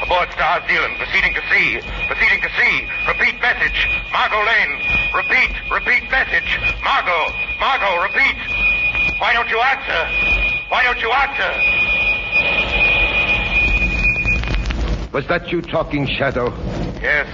Aboard 0.00 0.32
Star 0.32 0.56
of 0.56 0.64
Zealand, 0.64 0.96
proceeding 0.96 1.36
to 1.36 1.44
sea. 1.52 1.84
Proceeding 2.08 2.40
to 2.40 2.48
sea. 2.56 2.88
Repeat 3.04 3.36
message. 3.44 3.84
Margot 4.16 4.40
Lane. 4.40 4.80
Repeat. 5.12 5.52
Repeat 5.68 6.08
message. 6.08 6.56
Margot. 6.80 7.36
Margot, 7.60 8.08
repeat. 8.08 8.40
Why 9.20 9.36
don't 9.36 9.52
you 9.52 9.60
answer? 9.60 10.08
Why 10.72 10.88
don't 10.88 11.04
you 11.04 11.12
answer? 11.12 11.52
Was 15.12 15.28
that 15.28 15.52
you 15.52 15.60
talking, 15.60 16.08
Shadow? 16.08 16.48
Yes. 17.04 17.28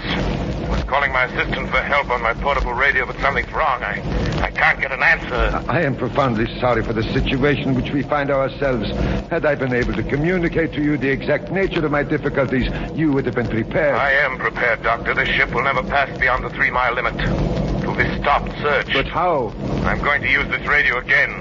Calling 0.86 1.12
my 1.12 1.24
assistant 1.24 1.70
for 1.70 1.78
help 1.78 2.10
on 2.10 2.22
my 2.22 2.34
portable 2.34 2.72
radio, 2.72 3.06
but 3.06 3.16
something's 3.18 3.50
wrong. 3.52 3.82
I, 3.82 4.00
I 4.42 4.50
can't 4.50 4.80
get 4.80 4.92
an 4.92 5.02
answer. 5.02 5.64
I 5.68 5.80
am 5.80 5.96
profoundly 5.96 6.46
sorry 6.60 6.84
for 6.84 6.92
the 6.92 7.02
situation 7.02 7.70
in 7.70 7.74
which 7.74 7.90
we 7.90 8.02
find 8.02 8.30
ourselves. 8.30 8.90
Had 9.28 9.44
I 9.46 9.54
been 9.54 9.72
able 9.74 9.94
to 9.94 10.02
communicate 10.02 10.72
to 10.74 10.82
you 10.82 10.96
the 10.96 11.08
exact 11.08 11.50
nature 11.50 11.84
of 11.84 11.90
my 11.90 12.02
difficulties, 12.02 12.70
you 12.94 13.12
would 13.12 13.26
have 13.26 13.34
been 13.34 13.48
prepared. 13.48 13.96
I 13.96 14.12
am 14.12 14.38
prepared, 14.38 14.82
Doctor. 14.82 15.14
This 15.14 15.28
ship 15.28 15.52
will 15.54 15.64
never 15.64 15.82
pass 15.82 16.16
beyond 16.18 16.44
the 16.44 16.50
three 16.50 16.70
mile 16.70 16.94
limit. 16.94 17.14
It 17.18 17.86
will 17.86 17.96
be 17.96 18.20
stopped 18.20 18.52
search. 18.58 18.92
But 18.92 19.06
how? 19.08 19.52
I'm 19.84 20.00
going 20.02 20.22
to 20.22 20.30
use 20.30 20.46
this 20.48 20.66
radio 20.68 20.98
again. 20.98 21.40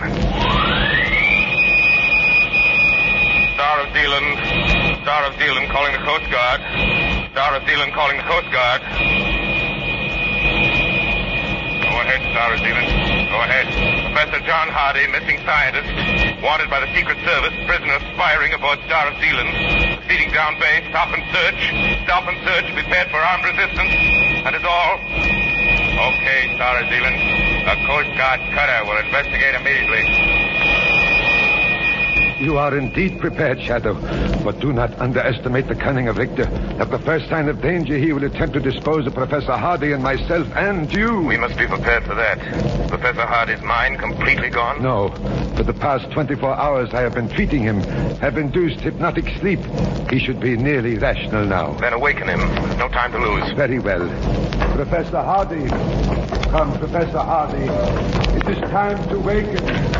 Star 3.53 3.79
of 3.85 3.93
Zealand. 3.93 5.03
Star 5.03 5.25
of 5.25 5.39
Zealand 5.39 5.69
calling 5.69 5.91
the 5.91 6.03
Coast 6.05 6.31
Guard. 6.31 6.61
Star 7.31 7.55
of 7.55 7.67
Zealand 7.67 7.93
calling 7.93 8.17
the 8.17 8.23
Coast 8.23 8.51
Guard. 8.51 8.81
Ahead, 12.13 12.29
Star 12.29 12.53
Zealand. 12.61 12.85
Go 13.33 13.41
ahead. 13.41 13.65
Professor 14.13 14.45
John 14.45 14.69
Hardy, 14.69 15.09
missing 15.09 15.41
scientist, 15.41 15.89
wanted 16.45 16.69
by 16.69 16.77
the 16.77 16.85
Secret 16.93 17.17
Service, 17.25 17.57
prisoner 17.65 17.97
aspiring 17.97 18.53
aboard 18.53 18.77
Star 18.85 19.09
of 19.09 19.17
Zealand. 19.17 19.49
Proceeding 19.97 20.29
down 20.29 20.53
bay, 20.61 20.85
stop 20.93 21.09
and 21.09 21.25
search. 21.33 21.73
Stop 22.05 22.29
and 22.29 22.37
search, 22.45 22.69
prepared 22.69 23.09
for 23.09 23.17
armed 23.17 23.49
resistance. 23.49 23.97
That 24.45 24.53
is 24.53 24.61
all. 24.61 25.01
Okay, 26.13 26.53
Star 26.53 26.77
of 26.77 26.85
Zealand. 26.93 27.17
A 27.65 27.81
Coast 27.89 28.13
Guard 28.13 28.45
cutter 28.53 28.85
will 28.85 29.01
investigate 29.01 29.57
immediately. 29.57 30.42
You 32.43 32.57
are 32.57 32.77
indeed 32.77 33.21
prepared, 33.21 33.61
Shadow. 33.61 33.93
But 34.43 34.59
do 34.59 34.73
not 34.73 34.99
underestimate 34.99 35.69
the 35.69 35.75
cunning 35.75 36.09
of 36.09 36.17
Victor. 36.17 36.43
At 36.77 36.91
the 36.91 36.99
first 36.99 37.29
sign 37.29 37.47
of 37.47 37.61
danger, 37.61 37.97
he 37.97 38.11
will 38.11 38.25
attempt 38.25 38.55
to 38.55 38.59
dispose 38.59 39.07
of 39.07 39.13
Professor 39.13 39.53
Hardy 39.53 39.93
and 39.93 40.03
myself 40.03 40.45
and 40.53 40.91
you. 40.93 41.21
We 41.21 41.37
must 41.37 41.57
be 41.57 41.65
prepared 41.67 42.03
for 42.03 42.15
that. 42.15 42.39
Professor 42.89 43.25
Hardy's 43.25 43.61
mind 43.61 43.97
completely 43.97 44.49
gone? 44.49 44.83
No. 44.83 45.07
For 45.55 45.63
the 45.63 45.73
past 45.73 46.11
24 46.11 46.53
hours, 46.53 46.93
I 46.93 46.99
have 46.99 47.13
been 47.13 47.29
treating 47.29 47.63
him, 47.63 47.79
have 48.19 48.37
induced 48.37 48.81
hypnotic 48.81 49.29
sleep. 49.39 49.61
He 50.09 50.19
should 50.19 50.41
be 50.41 50.57
nearly 50.57 50.97
rational 50.97 51.45
now. 51.45 51.71
Then 51.75 51.93
awaken 51.93 52.27
him. 52.27 52.39
No 52.77 52.89
time 52.89 53.13
to 53.13 53.19
lose. 53.19 53.53
Very 53.53 53.79
well. 53.79 54.05
Professor 54.75 55.21
Hardy. 55.21 55.69
Come, 56.49 56.77
Professor 56.77 57.19
Hardy. 57.19 57.69
It 58.37 58.49
is 58.49 58.69
time 58.69 59.01
to 59.07 59.17
waken. 59.17 59.92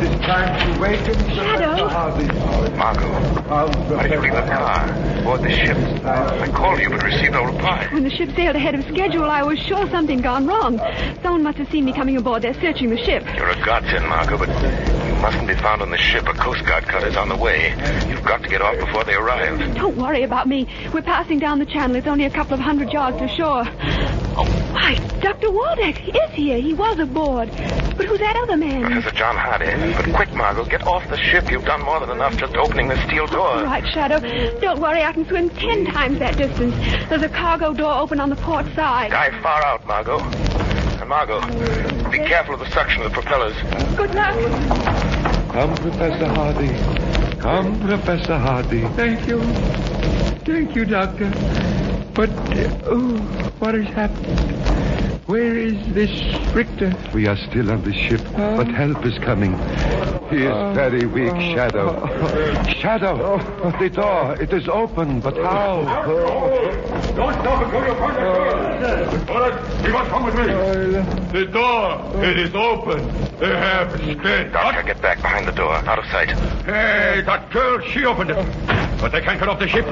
It 0.00 0.12
is 0.12 0.20
time 0.20 0.72
to 0.72 0.80
waken, 0.80 1.14
Shadow. 1.34 1.76
Professor 1.76 1.88
Hardy. 1.90 2.76
Margot, 2.76 3.42
Come, 3.50 3.70
why 3.90 4.02
did 4.04 4.12
you 4.12 4.20
leave 4.20 4.32
the 4.32 4.40
car? 4.40 4.88
Aboard 5.18 5.42
the 5.42 5.50
ship. 5.50 5.76
I 6.06 6.48
called 6.48 6.80
you 6.80 6.88
but 6.88 7.02
received 7.02 7.32
no 7.32 7.44
reply. 7.44 7.86
When 7.92 8.04
the 8.04 8.10
ship 8.10 8.30
sailed 8.34 8.56
ahead 8.56 8.74
of 8.74 8.82
schedule, 8.84 9.24
I 9.24 9.42
was 9.42 9.58
sure 9.58 9.86
something 9.90 10.22
gone 10.22 10.46
wrong. 10.46 10.78
Someone 11.22 11.42
must 11.42 11.58
have 11.58 11.68
seen 11.70 11.84
me 11.84 11.92
coming 11.92 12.16
aboard. 12.16 12.40
They're 12.40 12.58
searching 12.62 12.88
the 12.88 12.96
ship. 12.96 13.26
You're 13.36 13.50
a 13.50 13.62
godsend, 13.62 14.06
Margot, 14.08 14.38
but 14.38 14.48
you 14.48 14.99
mustn't 15.20 15.46
be 15.46 15.54
found 15.54 15.82
on 15.82 15.90
the 15.90 15.98
ship. 15.98 16.26
A 16.26 16.32
Coast 16.34 16.64
Guard 16.64 16.84
cutter's 16.84 17.16
on 17.16 17.28
the 17.28 17.36
way. 17.36 17.70
You've 18.08 18.24
got 18.24 18.42
to 18.42 18.48
get 18.48 18.62
off 18.62 18.78
before 18.78 19.04
they 19.04 19.14
arrive. 19.14 19.74
Don't 19.74 19.96
worry 19.96 20.22
about 20.22 20.48
me. 20.48 20.66
We're 20.92 21.02
passing 21.02 21.38
down 21.38 21.58
the 21.58 21.66
channel. 21.66 21.96
It's 21.96 22.06
only 22.06 22.24
a 22.24 22.30
couple 22.30 22.54
of 22.54 22.60
hundred 22.60 22.92
yards 22.92 23.18
to 23.18 23.28
shore. 23.28 23.64
Oh, 24.36 24.44
why, 24.72 24.94
Dr. 25.20 25.48
Waldeck 25.50 26.08
is 26.08 26.30
here. 26.34 26.58
He 26.60 26.72
was 26.72 26.98
aboard. 26.98 27.50
But 27.96 28.06
who's 28.06 28.20
that 28.20 28.36
other 28.36 28.56
man? 28.56 28.82
Professor 28.92 29.14
John 29.14 29.36
Hardy. 29.36 29.92
But 29.94 30.14
quick, 30.14 30.32
Margot, 30.34 30.64
get 30.64 30.86
off 30.86 31.06
the 31.10 31.18
ship. 31.18 31.50
You've 31.50 31.64
done 31.64 31.82
more 31.84 32.00
than 32.00 32.10
enough 32.10 32.36
just 32.36 32.54
opening 32.56 32.88
the 32.88 32.96
steel 33.06 33.26
door. 33.26 33.48
All 33.48 33.64
right, 33.64 33.86
Shadow. 33.92 34.20
Don't 34.60 34.80
worry. 34.80 35.02
I 35.02 35.12
can 35.12 35.26
swim 35.26 35.50
ten 35.50 35.84
times 35.86 36.18
that 36.20 36.36
distance. 36.36 36.74
There's 37.08 37.22
a 37.22 37.28
cargo 37.28 37.74
door 37.74 37.92
open 37.94 38.20
on 38.20 38.30
the 38.30 38.36
port 38.36 38.66
side. 38.74 39.10
Dive 39.10 39.34
far 39.42 39.62
out, 39.64 39.86
Margot. 39.86 40.18
And 40.20 41.08
Margot, 41.08 41.40
be 42.10 42.18
careful 42.18 42.54
of 42.54 42.60
the 42.60 42.70
suction 42.70 43.02
of 43.02 43.10
the 43.10 43.20
propellers. 43.20 43.56
Good 43.96 44.14
luck. 44.14 45.09
Come, 45.52 45.74
Professor 45.74 46.28
Hardy. 46.28 46.68
Come, 47.40 47.80
Professor 47.80 48.38
Hardy. 48.38 48.86
Thank 48.90 49.26
you. 49.26 49.40
Thank 50.46 50.76
you, 50.76 50.84
Doctor. 50.84 51.28
But, 52.14 52.30
uh, 52.30 52.70
oh, 52.86 53.16
what 53.58 53.74
has 53.74 53.86
happened? 53.86 54.69
Where 55.70 55.78
is 55.78 55.94
this 55.94 56.52
Richter? 56.52 56.92
We 57.14 57.28
are 57.28 57.36
still 57.36 57.70
on 57.70 57.84
the 57.84 57.92
ship, 57.92 58.20
but 58.32 58.66
uh. 58.66 58.72
help 58.72 59.06
is 59.06 59.16
coming. 59.18 59.52
He 60.28 60.42
is 60.42 60.50
uh. 60.50 60.72
very 60.72 61.06
weak, 61.06 61.30
uh. 61.30 61.54
Shadow. 61.54 62.64
Shadow! 62.80 63.38
The 63.78 63.90
door, 63.90 64.36
it 64.40 64.52
is 64.52 64.68
open, 64.68 65.20
but 65.20 65.36
how? 65.36 65.82
Don't 67.14 67.34
stop 67.34 67.62
until 67.62 67.86
you 67.86 67.94
find 67.94 68.16
the 68.16 68.20
door. 68.20 69.30
All 69.30 69.40
right, 69.40 69.86
you 69.86 69.92
must 69.92 70.10
come 70.10 70.24
with 70.24 70.34
me. 70.34 71.38
The 71.38 71.46
door, 71.46 72.24
it 72.24 72.38
is 72.38 72.52
open. 72.52 73.06
They 73.38 73.46
have 73.46 73.94
escaped. 73.94 74.52
Doctor, 74.52 74.82
get 74.82 75.00
back 75.00 75.22
behind 75.22 75.46
the 75.46 75.52
door. 75.52 75.72
Out 75.72 76.00
of 76.00 76.04
sight. 76.06 76.30
Hey, 76.64 77.22
that 77.24 77.48
girl, 77.52 77.80
she 77.82 78.04
opened 78.04 78.30
it. 78.30 78.44
But 79.00 79.12
they 79.12 79.20
can't 79.20 79.38
get 79.38 79.48
off 79.48 79.60
the 79.60 79.68
ship. 79.68 79.86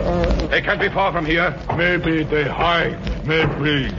They 0.51 0.61
can't 0.61 0.81
be 0.81 0.89
far 0.89 1.13
from 1.13 1.25
here. 1.25 1.57
Maybe 1.77 2.25
they 2.25 2.45
hide. 2.45 2.99
Maybe. 3.27 3.95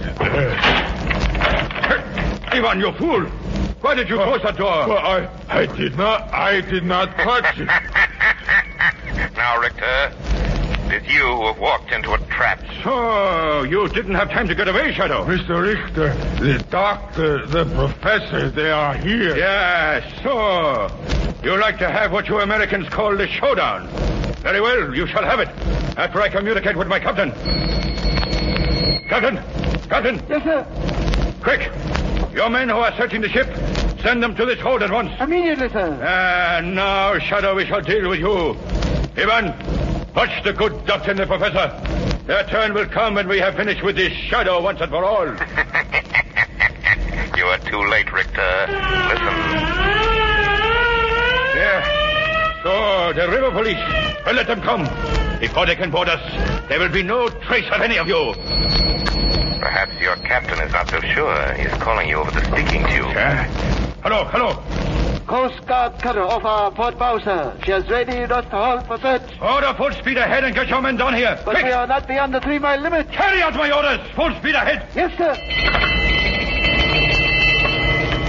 Ivan, 2.60 2.82
you 2.82 2.92
fool! 2.92 3.24
Why 3.80 3.96
did 3.96 4.10
you 4.10 4.18
close 4.18 4.42
that 4.44 4.58
door? 4.58 4.86
Well, 4.86 4.98
I, 4.98 5.30
I 5.48 5.66
did 5.66 5.98
not, 5.98 6.34
I 6.34 6.60
did 6.60 6.84
not 6.84 7.16
touch 7.16 7.58
it. 7.58 7.70
Now, 9.36 9.58
Richter, 9.58 10.12
it 10.94 11.04
is 11.04 11.14
you 11.14 11.22
who 11.22 11.48
have 11.48 11.60
walked 11.60 11.94
into 11.94 12.12
a 12.12 12.18
trap. 12.28 12.62
So, 12.84 13.64
you 13.64 13.88
didn't 13.88 14.16
have 14.16 14.30
time 14.30 14.50
to 14.50 14.56
get 14.56 14.68
away, 14.68 14.94
Shadow. 14.94 15.24
Mr. 15.24 15.62
Richter, 15.62 16.14
the 16.44 16.62
doctor, 16.70 17.46
the 17.46 17.64
professor, 17.64 18.50
they 18.50 18.70
are 18.70 18.96
here. 18.96 19.38
Yes, 19.38 20.04
so. 20.22 20.92
You 21.42 21.58
like 21.58 21.78
to 21.78 21.90
have 21.90 22.12
what 22.12 22.28
you 22.28 22.42
Americans 22.42 22.90
call 22.90 23.16
the 23.16 23.28
showdown. 23.28 23.88
Very 24.42 24.60
well, 24.60 24.94
you 24.94 25.08
shall 25.08 25.24
have 25.24 25.40
it. 25.40 25.48
After 25.98 26.22
I 26.22 26.28
communicate 26.28 26.76
with 26.76 26.90
my 26.90 27.00
captain. 27.00 27.32
Captain! 29.08 29.38
Captain! 29.88 30.22
Yes, 30.28 30.44
sir. 30.44 30.68
Quick! 31.42 31.72
Your 32.34 32.50
men 32.50 32.70
who 32.70 32.76
are 32.76 32.96
searching 32.98 33.22
the 33.22 33.30
ship, 33.30 33.48
send 34.02 34.22
them 34.24 34.36
to 34.36 34.46
this 34.46 34.60
hold 34.60 34.82
at 34.84 34.92
once. 34.92 35.12
Immediately, 35.20 35.70
sir. 35.70 35.94
And 36.04 36.76
now, 36.76 37.18
Shadow, 37.20 37.56
we 37.56 37.66
shall 37.66 37.82
deal 37.82 38.10
with 38.10 38.20
you. 38.20 38.56
Ivan, 39.18 39.54
watch 40.16 40.44
the 40.44 40.54
good 40.54 40.86
doctor 40.86 41.12
and 41.12 41.20
the 41.20 41.26
professor. 41.26 41.68
Their 42.26 42.44
turn 42.46 42.74
will 42.74 42.86
come 42.86 43.16
when 43.16 43.28
we 43.28 43.40
have 43.40 43.56
finished 43.56 43.84
with 43.84 43.96
this 43.96 44.14
Shadow 44.14 44.62
once 44.62 44.80
and 44.82 44.90
for 44.92 45.04
all. 45.04 45.28
You 47.38 47.46
are 47.46 47.58
too 47.60 47.80
late, 47.88 48.12
Richter. 48.12 48.66
Listen. 48.68 49.36
Yeah. 51.56 52.64
So, 52.64 53.14
the 53.14 53.30
river 53.30 53.50
police. 53.52 53.78
Well, 54.26 54.36
let 54.36 54.48
them 54.48 54.60
come. 54.62 54.84
Before 55.40 55.66
they 55.66 55.78
can 55.78 55.90
board 55.90 56.10
us, 56.10 56.22
there 56.68 56.80
will 56.80 56.90
be 56.90 57.02
no 57.02 57.30
trace 57.30 57.64
of 57.72 57.80
any 57.80 57.96
of 57.98 58.10
you. 58.10 58.89
Perhaps 60.00 60.20
your 60.22 60.28
captain 60.28 60.60
is 60.66 60.72
not 60.72 60.90
so 60.90 61.00
sure. 61.02 61.54
He's 61.56 61.74
calling 61.82 62.08
you 62.08 62.16
over 62.18 62.32
the 62.32 62.40
speaking 62.46 62.84
tube. 62.88 63.12
Yeah. 63.12 63.44
Hello, 64.02 64.24
hello. 64.26 64.54
Coast 65.28 65.66
Guard 65.68 66.02
cutter 66.02 66.22
off 66.24 66.46
our 66.46 66.72
port 66.72 66.98
bow, 66.98 67.20
sir. 67.20 67.54
She 67.66 67.72
is 67.74 67.88
ready 67.90 68.26
not 68.26 68.44
to 68.50 68.56
halt 68.56 68.88
for 68.88 68.98
search. 69.00 69.22
Order 69.42 69.74
full 69.76 69.92
speed 69.92 70.18
ahead 70.18 70.44
and 70.46 70.56
get 70.56 70.70
your 70.70 70.82
men 70.82 70.96
down 70.96 71.14
here. 71.14 71.38
But 71.44 71.56
Quick. 71.56 71.66
we 71.66 71.72
are 71.72 71.86
not 71.86 72.08
beyond 72.08 72.34
the 72.34 72.40
three-mile 72.40 72.80
limit. 72.80 73.12
Carry 73.12 73.42
out 73.42 73.54
my 73.56 73.72
orders. 73.72 74.00
Full 74.16 74.34
speed 74.40 74.56
ahead. 74.56 74.88
Yes, 74.96 75.12
sir. 75.18 75.36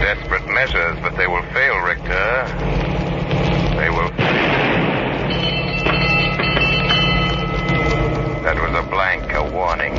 Desperate 0.01 0.47
measures, 0.53 0.99
but 1.03 1.17
they 1.17 1.27
will 1.29 1.43
fail, 1.53 1.77
Richter. 1.79 2.47
They 3.79 3.91
will 3.91 4.11
That 8.43 8.57
was 8.57 8.75
a 8.85 8.91
blank, 8.91 9.33
a 9.35 9.45
warning. 9.53 9.95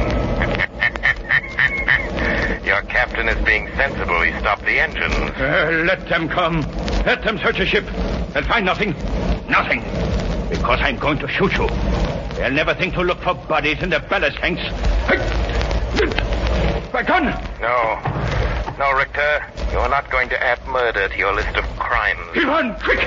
Your 2.64 2.82
captain 2.84 3.28
is 3.28 3.44
being 3.44 3.68
sensible. 3.76 4.22
He 4.22 4.32
stopped 4.40 4.64
the 4.66 4.80
engines. 4.80 5.14
Uh, 5.14 5.84
let 5.86 6.08
them 6.08 6.30
come. 6.30 6.62
Let 7.06 7.24
them 7.24 7.40
search 7.40 7.58
the 7.58 7.66
ship. 7.66 7.86
They'll 8.34 8.44
find 8.44 8.66
nothing. 8.66 8.92
Nothing. 9.50 9.82
Because 10.50 10.80
I'm 10.82 10.98
going 10.98 11.18
to 11.20 11.28
shoot 11.28 11.54
you. 11.54 11.68
They'll 12.36 12.52
never 12.52 12.74
think 12.74 12.94
to 12.94 13.02
look 13.02 13.20
for 13.20 13.34
bodies 13.34 13.82
in 13.82 13.90
the 13.90 14.00
ballast 14.00 14.38
tanks. 14.38 14.62
My 16.94 17.04
gun! 17.04 17.26
No. 17.60 18.00
No, 18.78 18.92
Richter. 18.94 19.46
You're 19.72 19.90
not 19.90 20.10
going 20.12 20.30
to 20.30 20.44
add 20.44 20.66
murder 20.68 21.08
to 21.08 21.18
your 21.18 21.34
list 21.34 21.56
of 21.56 21.66
crimes. 21.78 22.20
Ivan, 22.36 22.76
quick! 22.80 23.00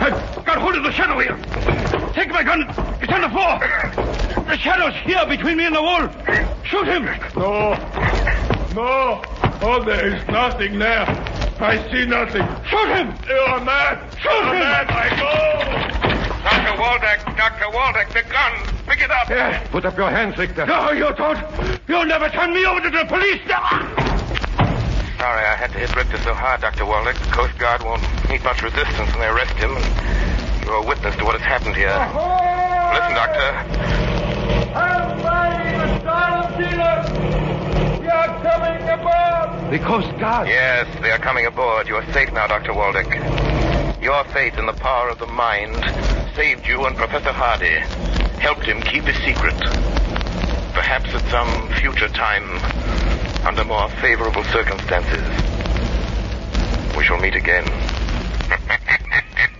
I've 0.00 0.44
got 0.44 0.58
hold 0.58 0.76
of 0.76 0.82
the 0.84 0.92
shadow 0.92 1.18
here. 1.18 1.36
Take 2.12 2.30
my 2.30 2.42
gun. 2.42 2.62
It's 3.00 3.12
on 3.12 3.22
the 3.22 3.28
floor. 3.30 3.58
The 4.46 4.56
shadow's 4.58 4.94
here 5.04 5.24
between 5.26 5.56
me 5.56 5.64
and 5.64 5.74
the 5.74 5.82
wall. 5.82 6.08
Shoot 6.64 6.86
him. 6.86 7.04
No. 7.36 7.74
No. 8.74 9.22
Oh, 9.62 9.82
there 9.84 10.16
is 10.16 10.26
nothing 10.26 10.80
there. 10.80 11.06
I 11.60 11.78
see 11.92 12.04
nothing. 12.06 12.42
Shoot 12.66 12.88
him. 12.88 13.14
You 13.28 13.36
are 13.36 13.64
mad. 13.64 14.12
Shoot 14.18 14.44
him. 14.50 14.58
mad. 14.58 14.90
I 14.90 15.08
go. 15.14 16.14
Dr. 16.44 16.76
Waldeck, 16.82 17.36
Dr. 17.36 17.70
Waldeck, 17.70 18.08
the 18.12 18.22
gun. 18.28 18.52
Pick 18.86 19.00
it 19.00 19.10
up. 19.12 19.30
Yeah. 19.30 19.64
Put 19.70 19.84
up 19.84 19.96
your 19.96 20.10
hands, 20.10 20.36
Richter. 20.36 20.66
No, 20.66 20.90
you 20.90 21.14
don't. 21.14 21.38
You'll 21.88 22.04
never 22.04 22.28
turn 22.28 22.52
me 22.52 22.66
over 22.66 22.80
to 22.80 22.90
the 22.90 23.04
police. 23.06 23.40
Sorry 23.46 25.44
I 25.46 25.54
had 25.56 25.70
to 25.72 25.78
hit 25.78 25.94
Richter 25.94 26.18
so 26.18 26.34
hard, 26.34 26.60
Dr. 26.60 26.84
Waldeck. 26.84 27.16
The 27.16 27.30
Coast 27.30 27.56
Guard 27.58 27.82
won't 27.84 28.02
meet 28.28 28.42
much 28.42 28.60
resistance 28.60 29.08
when 29.12 29.20
they 29.20 29.28
arrest 29.28 29.54
him. 29.54 29.70
And 29.76 30.64
you're 30.66 30.82
a 30.82 30.86
witness 30.86 31.14
to 31.16 31.24
what 31.24 31.40
has 31.40 31.46
happened 31.46 31.76
here. 31.76 31.94
Listen, 32.90 33.14
Doctor. 33.14 33.54
I'm 34.74 35.20
finding 35.22 35.78
the 35.78 36.00
Star 36.00 36.42
of 36.42 36.50
Zealand. 36.58 38.00
We 38.02 38.03
are 38.14 38.42
coming 38.42 38.88
aboard. 38.88 39.72
The 39.72 39.78
Coast 39.84 40.18
Guard. 40.18 40.48
Yes, 40.48 40.86
they 41.02 41.10
are 41.10 41.18
coming 41.18 41.46
aboard. 41.46 41.88
You 41.88 41.96
are 41.96 42.12
safe 42.12 42.32
now, 42.32 42.46
Dr. 42.46 42.72
Waldeck. 42.72 43.10
Your 44.02 44.24
faith 44.32 44.58
in 44.58 44.66
the 44.66 44.72
power 44.74 45.08
of 45.08 45.18
the 45.18 45.26
mind 45.26 45.76
saved 46.36 46.66
you 46.66 46.84
and 46.84 46.96
Professor 46.96 47.32
Hardy. 47.32 47.78
Helped 48.40 48.64
him 48.64 48.80
keep 48.82 49.04
his 49.04 49.16
secret. 49.24 49.58
Perhaps 50.74 51.14
at 51.14 51.22
some 51.30 51.68
future 51.80 52.08
time, 52.08 52.44
under 53.46 53.64
more 53.64 53.88
favorable 54.00 54.44
circumstances, 54.44 55.24
We 56.96 57.04
shall 57.04 57.18
meet 57.20 57.34
again. 57.34 57.64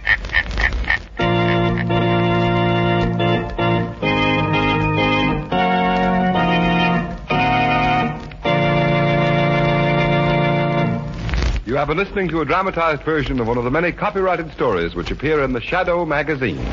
have 11.84 11.94
been 11.94 12.02
listening 12.02 12.28
to 12.28 12.40
a 12.40 12.46
dramatized 12.46 13.02
version 13.02 13.38
of 13.40 13.46
one 13.46 13.58
of 13.58 13.64
the 13.64 13.70
many 13.70 13.92
copyrighted 13.92 14.50
stories 14.52 14.94
which 14.94 15.10
appear 15.10 15.44
in 15.44 15.52
the 15.52 15.60
Shadow 15.60 16.06
magazine. 16.06 16.56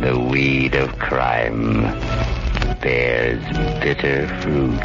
The 0.00 0.18
weed 0.30 0.74
of 0.74 0.98
crime 0.98 1.82
bears 2.80 3.42
bitter 3.80 4.26
fruit. 4.40 4.80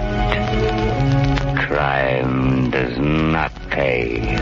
Crime 1.66 2.70
does 2.70 3.00
not 3.00 3.52
pay. 3.72 4.38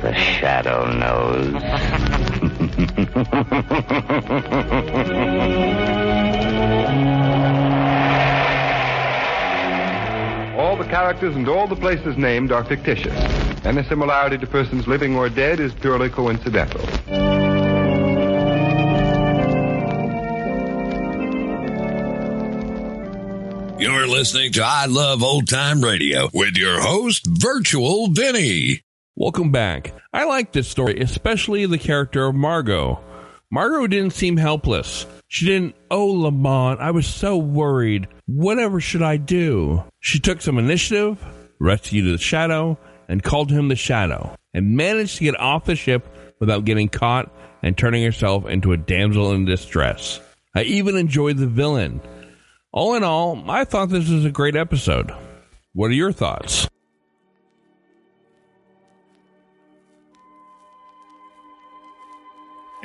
The 0.00 0.14
shadow 0.14 0.90
knows. 0.90 1.62
All 10.58 10.76
the 10.76 10.84
characters 10.88 11.34
and 11.36 11.48
all 11.48 11.66
the 11.66 11.76
places 11.76 12.16
named 12.16 12.52
are 12.52 12.64
fictitious. 12.64 13.14
Any 13.64 13.82
similarity 13.84 14.38
to 14.38 14.46
persons 14.46 14.86
living 14.86 15.16
or 15.16 15.28
dead 15.28 15.60
is 15.60 15.72
purely 15.74 16.08
coincidental. 16.08 16.80
You're 23.78 24.06
listening 24.06 24.52
to 24.52 24.62
I 24.64 24.86
Love 24.86 25.22
Old 25.22 25.48
Time 25.48 25.82
Radio 25.82 26.30
with 26.32 26.56
your 26.56 26.80
host, 26.80 27.26
Virtual 27.26 28.08
Vinny. 28.08 28.80
Welcome 29.14 29.52
back. 29.52 29.92
I 30.12 30.24
like 30.24 30.52
this 30.52 30.66
story, 30.68 30.98
especially 31.00 31.66
the 31.66 31.76
character 31.76 32.26
of 32.26 32.34
Margot. 32.34 33.00
Margot 33.50 33.86
didn't 33.86 34.12
seem 34.12 34.36
helpless. 34.36 35.06
She 35.28 35.46
didn't, 35.46 35.76
oh, 35.90 36.06
Lamont, 36.06 36.80
I 36.80 36.90
was 36.90 37.06
so 37.06 37.36
worried. 37.36 38.08
Whatever 38.26 38.80
should 38.80 39.02
I 39.02 39.16
do? 39.16 39.84
She 40.00 40.18
took 40.18 40.40
some 40.40 40.58
initiative, 40.58 41.24
rescued 41.60 42.12
the 42.12 42.18
Shadow, 42.18 42.78
and 43.08 43.22
called 43.22 43.50
him 43.50 43.68
the 43.68 43.76
Shadow, 43.76 44.34
and 44.52 44.76
managed 44.76 45.18
to 45.18 45.24
get 45.24 45.38
off 45.38 45.64
the 45.64 45.76
ship 45.76 46.06
without 46.40 46.64
getting 46.64 46.88
caught 46.88 47.32
and 47.62 47.76
turning 47.76 48.04
herself 48.04 48.46
into 48.46 48.72
a 48.72 48.76
damsel 48.76 49.32
in 49.32 49.44
distress. 49.44 50.20
I 50.54 50.62
even 50.62 50.96
enjoyed 50.96 51.36
the 51.38 51.46
villain. 51.46 52.00
All 52.72 52.94
in 52.94 53.04
all, 53.04 53.44
I 53.48 53.64
thought 53.64 53.88
this 53.88 54.08
was 54.08 54.24
a 54.24 54.30
great 54.30 54.56
episode. 54.56 55.12
What 55.72 55.90
are 55.90 55.94
your 55.94 56.12
thoughts? 56.12 56.68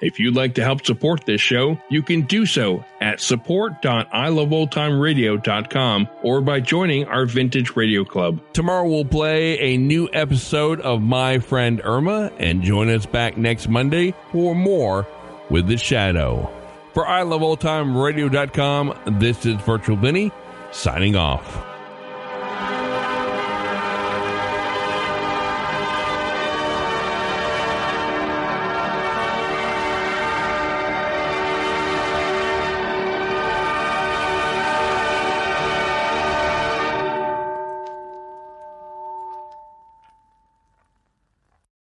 If 0.00 0.18
you'd 0.20 0.36
like 0.36 0.54
to 0.56 0.64
help 0.64 0.84
support 0.84 1.24
this 1.24 1.40
show, 1.40 1.80
you 1.88 2.02
can 2.02 2.22
do 2.22 2.44
so 2.44 2.84
at 3.00 3.20
support.iloveoldtimeradio.com 3.20 6.08
or 6.22 6.40
by 6.40 6.60
joining 6.60 7.04
our 7.06 7.26
Vintage 7.26 7.76
Radio 7.76 8.04
Club. 8.04 8.40
Tomorrow 8.52 8.88
we'll 8.88 9.04
play 9.04 9.58
a 9.58 9.76
new 9.78 10.08
episode 10.12 10.80
of 10.80 11.00
My 11.00 11.38
Friend 11.38 11.80
Irma 11.82 12.30
and 12.38 12.62
join 12.62 12.90
us 12.90 13.06
back 13.06 13.38
next 13.38 13.68
Monday 13.68 14.14
for 14.32 14.54
more 14.54 15.06
with 15.48 15.66
The 15.66 15.78
Shadow. 15.78 16.52
For 16.92 17.04
iloveoldtimeradio.com, 17.04 19.18
this 19.18 19.46
is 19.46 19.56
Virtual 19.62 19.96
Vinny 19.96 20.30
signing 20.72 21.16
off. 21.16 21.75